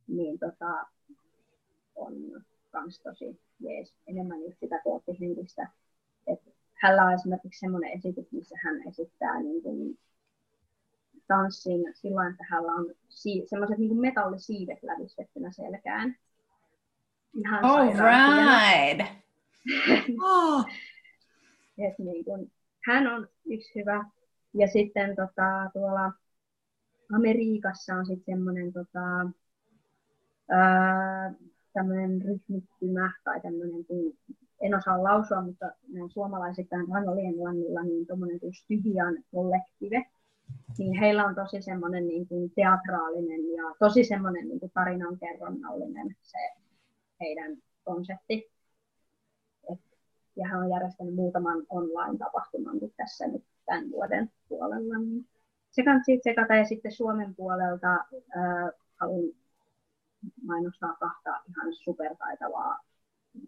[0.08, 0.86] niin tota,
[1.94, 2.14] on
[2.70, 3.94] kans tosi jees.
[4.06, 5.68] Enemmän just sitä goothihenkistä.
[6.74, 9.98] hänellä on esimerkiksi semmoinen esitys, missä hän esittää niin kuin,
[11.28, 16.16] tanssin että hänellä on si- semmoiset niin metallisiivet lävistettynä selkään.
[17.34, 19.06] Ihan All right.
[20.22, 20.66] oh.
[21.88, 22.50] Et niin kun,
[22.86, 24.04] hän on yksi hyvä.
[24.54, 26.12] Ja sitten tota, tuolla
[27.14, 29.30] Amerikassa on sitten semmoinen tota,
[31.72, 34.18] tämmöinen ryhmittymä tai tämmöinen, kun
[34.60, 40.06] en osaa lausua, mutta näin suomalaisittain ranolien lannilla, niin tuommoinen kuin Stygian kollektive
[40.78, 46.38] niin heillä on tosi semmoinen niin kuin teatraalinen ja tosi semmoinen niin kuin tarinankerronnallinen se
[47.20, 48.50] heidän konsepti.
[49.72, 49.80] Et,
[50.36, 54.98] ja hän on järjestänyt muutaman online-tapahtuman tässä nyt tämän vuoden puolella.
[54.98, 55.28] Niin
[55.70, 58.70] se kannattaa sekata ja sitten Suomen puolelta äh,
[59.00, 59.24] haluan
[60.46, 62.80] mainostaa kahta ihan supertaitavaa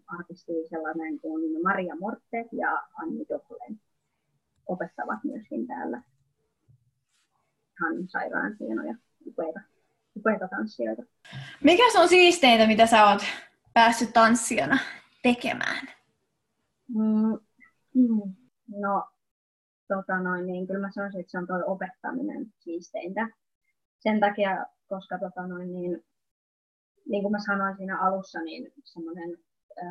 [0.07, 3.81] artistia, sellainen kuin Maria Morte ja Anni Joklen
[4.67, 6.01] opettavat myöskin täällä
[7.79, 8.95] ihan sairaan hienoja,
[9.25, 9.59] upeita,
[10.17, 11.03] upeita tanssijoita.
[11.63, 13.21] Mikä on siisteintä, mitä sä oot
[13.73, 14.77] päässyt tanssijana
[15.23, 15.87] tekemään?
[16.87, 17.39] Mm,
[17.93, 18.35] mm,
[18.79, 19.07] no,
[19.87, 23.27] tota noin, niin kyllä mä sanoisin, että se on tuo opettaminen siisteintä.
[23.99, 26.05] Sen takia, koska tota noin, niin,
[27.09, 29.37] niin kuin mä sanoin siinä alussa, niin semmoinen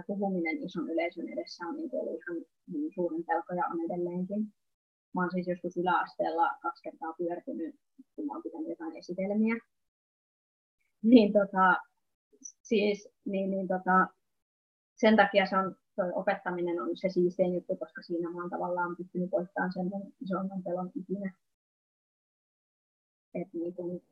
[0.06, 4.54] puhuminen ison yleisön edessä on niin ollut ihan niin suurin pelko ja on edelleenkin.
[5.14, 7.74] Mä oon siis joskus yläasteella kaksi kertaa pyörtynyt,
[8.16, 9.56] kun mä oon pitänyt jotain esitelmiä.
[11.02, 11.76] Niin, tota,
[12.62, 14.06] siis, niin, niin tota,
[14.96, 18.96] sen takia se on, toi opettaminen on se siistein juttu, koska siinä mä oon tavallaan
[18.96, 19.90] pystynyt voittamaan sen
[20.20, 21.32] isomman pelon ikinä.
[23.34, 24.02] Et niin kun,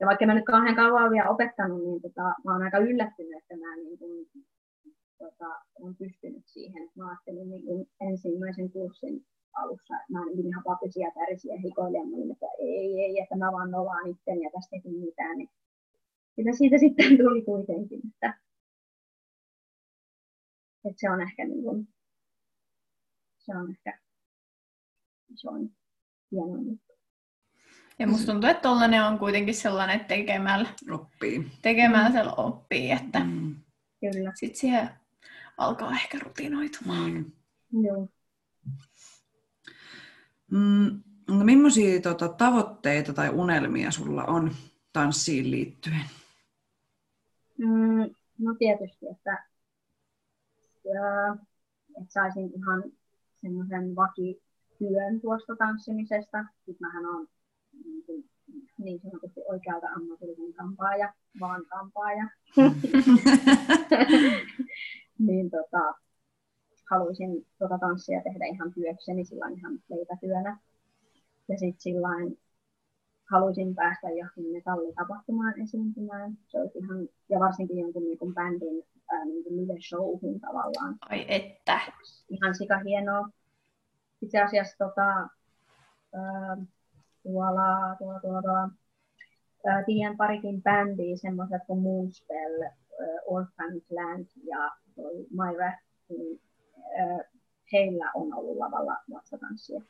[0.00, 3.56] ja vaikka mä nyt kauhean kauan vielä opettanut, niin tota, mä oon aika yllättynyt, että
[3.56, 4.26] mä niin kun,
[5.18, 5.48] tota,
[5.80, 6.90] olen pystynyt siihen.
[6.94, 12.16] Mä ajattelin niin kuin ensimmäisen kurssin alussa, että mä olin ihan papisia tärisiä hikoilija, mä
[12.16, 15.38] olin, että ei, ei, että mä vaan nolaan itten ja tästä ei mitään.
[15.38, 15.50] Niin
[16.36, 18.38] mitä siitä sitten tuli kuitenkin, että,
[20.84, 21.88] että se on ehkä niin kuin,
[23.38, 23.98] se on ehkä
[25.34, 25.70] se on
[26.32, 26.94] hieno juttu.
[27.98, 31.46] Ja musta tuntuu, että tollanen on kuitenkin sellainen, että tekemällä, Oppii.
[31.62, 33.54] tekemällä se oppii, että Mm.
[34.00, 34.32] Kyllä.
[34.34, 34.90] sitten siihen
[35.56, 37.10] alkaa ehkä rutinoitumaan.
[37.12, 37.84] Mm.
[37.84, 38.08] Joo.
[40.50, 44.50] Mm, no millaisia tota, tavoitteita tai unelmia sulla on
[44.92, 46.04] tanssiin liittyen?
[47.58, 49.44] Mm, no tietysti, että,
[50.84, 51.36] ja,
[52.00, 52.84] että saisin ihan
[53.42, 56.44] semmoisen vakityön tuosta tanssimisesta.
[56.66, 57.28] Sitten mähän on
[57.84, 58.30] niin,
[58.78, 62.28] niin sanotusti oikealta ammatillinen kampaaja, vaan kampaaja.
[65.26, 66.03] niin tota,
[66.90, 70.58] haluaisin tota tanssia tehdä ihan työkseni, sillä ihan leipätyönä.
[71.48, 72.38] Ja sitten sillain
[73.30, 76.38] haluaisin päästä johonkin metallitapahtumaan esiintymään.
[76.46, 78.82] Se olisi ihan, ja varsinkin jonkun niin bändin
[79.12, 80.96] ää, niin live-showhun tavallaan.
[81.08, 81.80] Ai että.
[82.28, 83.28] Ihan sika hienoa.
[84.22, 85.10] Itse asiassa tota,
[86.14, 86.56] ää,
[87.22, 88.70] tuolla, tuolla, tuolla, tuolla
[89.66, 92.62] ää, tiedän parikin bändiä, semmoiset kuin Moonspell,
[93.26, 95.72] Orphan Land ja toi Myra,
[96.08, 96.40] niin
[97.72, 99.80] heillä on ollut lavalla vatsatanssia.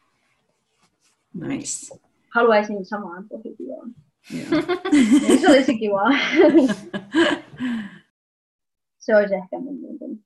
[1.34, 2.00] Nice.
[2.34, 3.94] Haluaisin samaan positioon.
[4.30, 4.62] Joo.
[4.92, 6.02] Niin se olisi kiva.
[8.98, 10.24] se olisi ehkä mun niin kuin,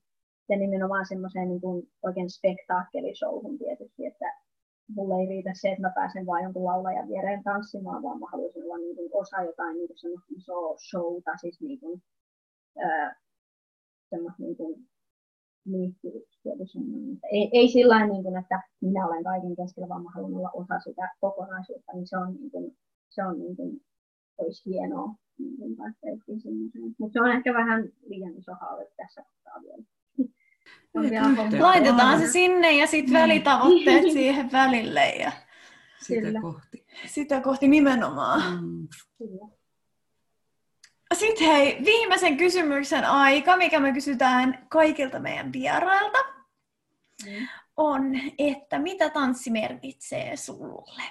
[0.49, 4.25] ja nimenomaan semmoiseen niin kuin, oikein spektaakkelishowhun tietysti, että
[4.95, 8.63] mulle ei riitä se, että mä pääsen vaan jonkun laulajan viereen tanssimaan, vaan mä haluaisin
[8.63, 12.01] olla niin kuin, osa jotain niin kuin semmoista isoa showta, siis niin kuin,
[12.77, 13.15] ää,
[14.09, 14.87] semmoista niin kuin,
[17.31, 20.79] ei, ei sillä niin kuin, että minä olen kaiken keskellä, vaan mä haluan olla osa
[20.79, 22.77] sitä kokonaisuutta, niin se on, niin kuin,
[23.09, 23.81] se on niin kuin,
[24.37, 25.15] olisi hienoa.
[25.37, 25.77] Niin
[26.99, 29.83] Mutta se on ehkä vähän liian iso haave tässä kohtaa vielä.
[31.59, 33.21] Laitetaan se sinne ja sitten Niin.
[33.21, 35.31] välitavoitteet siihen välille ja
[36.01, 36.41] Sitä Kyllä.
[36.41, 36.85] kohti.
[37.07, 38.41] sitä kohti nimenomaan.
[38.63, 38.87] Mm.
[39.17, 39.58] Kyllä.
[41.13, 46.17] Sitten hei, viimeisen kysymyksen aika, mikä me kysytään kaikilta meidän vierailta,
[47.25, 47.47] Mm.
[47.77, 48.03] on,
[48.37, 51.01] että mitä tanssi merkitsee sulle?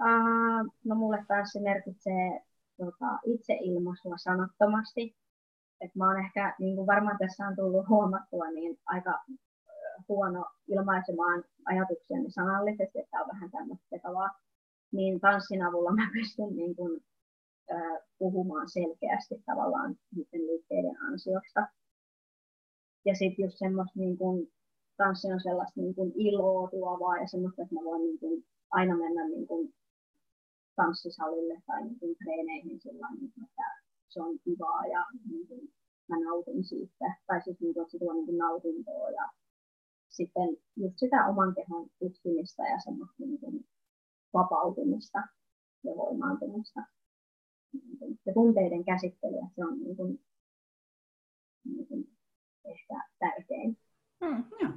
[0.00, 2.40] Uh, no mulle tanssi merkitsee
[2.76, 5.16] tota, itseilmaisua sanattomasti.
[5.80, 9.24] Et mä oon ehkä, niin kuin varmaan tässä on tullut huomattua, niin aika
[10.08, 14.30] huono ilmaisemaan ajatuksiani sanallisesti, että on vähän tämmöistä sekavaa.
[14.92, 17.04] Niin tanssin avulla mä pystyn niin kuin,
[18.18, 21.66] puhumaan selkeästi tavallaan niiden liikkeiden ansiosta.
[23.04, 24.52] Ja sitten just semmoista, niin kuin,
[24.96, 28.96] tanssi on sellaista niin kuin iloa tuovaa ja semmoista, että mä voin niin kuin, aina
[28.96, 29.74] mennä niin kuin,
[30.76, 33.62] tanssisalille tai niin kuin, treeneihin sillä niin kuin, että
[34.08, 35.72] se on kivaa ja niin kuin,
[36.08, 37.16] mä nautin siitä.
[37.26, 39.28] Tai siis niin että se tuo niin kuin, nautintoa ja
[40.08, 43.64] sitten just sitä oman kehon tutkimista ja semmoista niin kuin,
[44.34, 45.18] vapautumista
[45.84, 46.80] ja voimaantumista.
[47.72, 50.24] Niin Ja tunteiden käsittelyä, se on niin kuin,
[51.64, 52.16] niin kuin,
[52.64, 53.78] ehkä tärkein.
[54.24, 54.72] Hmm, Joo.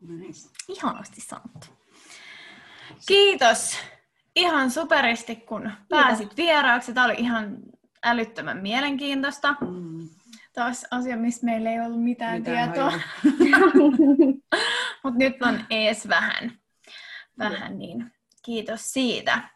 [0.00, 0.48] Nice.
[0.68, 1.66] ihanasti sanottu.
[3.08, 3.78] Kiitos
[4.36, 6.94] ihan superisti, kun pääsit vieraaksi.
[6.94, 7.58] Tämä oli ihan
[8.04, 9.56] älyttömän mielenkiintoista.
[9.60, 10.08] Mm.
[10.52, 12.92] Taas asia, mistä meillä ei ollut mitään Mitään tietoa.
[15.04, 16.52] Mutta nyt on ees vähän.
[17.38, 18.12] Vähän niin.
[18.44, 19.48] Kiitos siitä.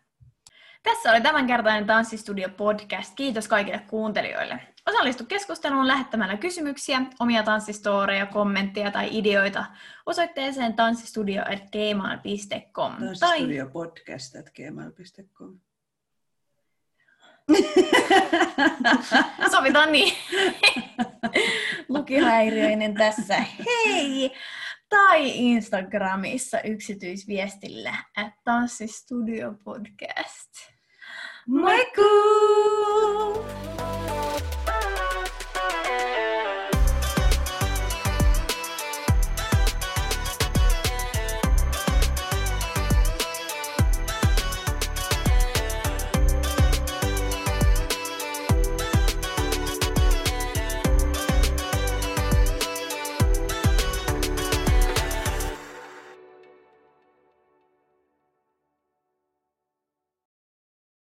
[0.85, 3.15] Tässä oli tämänkertainen Tanssistudio podcast.
[3.17, 4.61] Kiitos kaikille kuuntelijoille.
[4.89, 9.65] Osallistu keskusteluun lähettämällä kysymyksiä, omia tanssistoreja, kommentteja tai ideoita
[10.07, 15.59] osoitteeseen tanssistudio.gmail.com Tanssistudiopodcast.gmail.com
[19.57, 20.15] sovitaan niin.
[21.89, 23.45] Lukihäiriöinen tässä.
[23.67, 24.33] Hei!
[24.89, 30.74] Tai Instagramissa yksityisviestillä at tanssistudiopodcast.
[31.47, 32.05] Michael.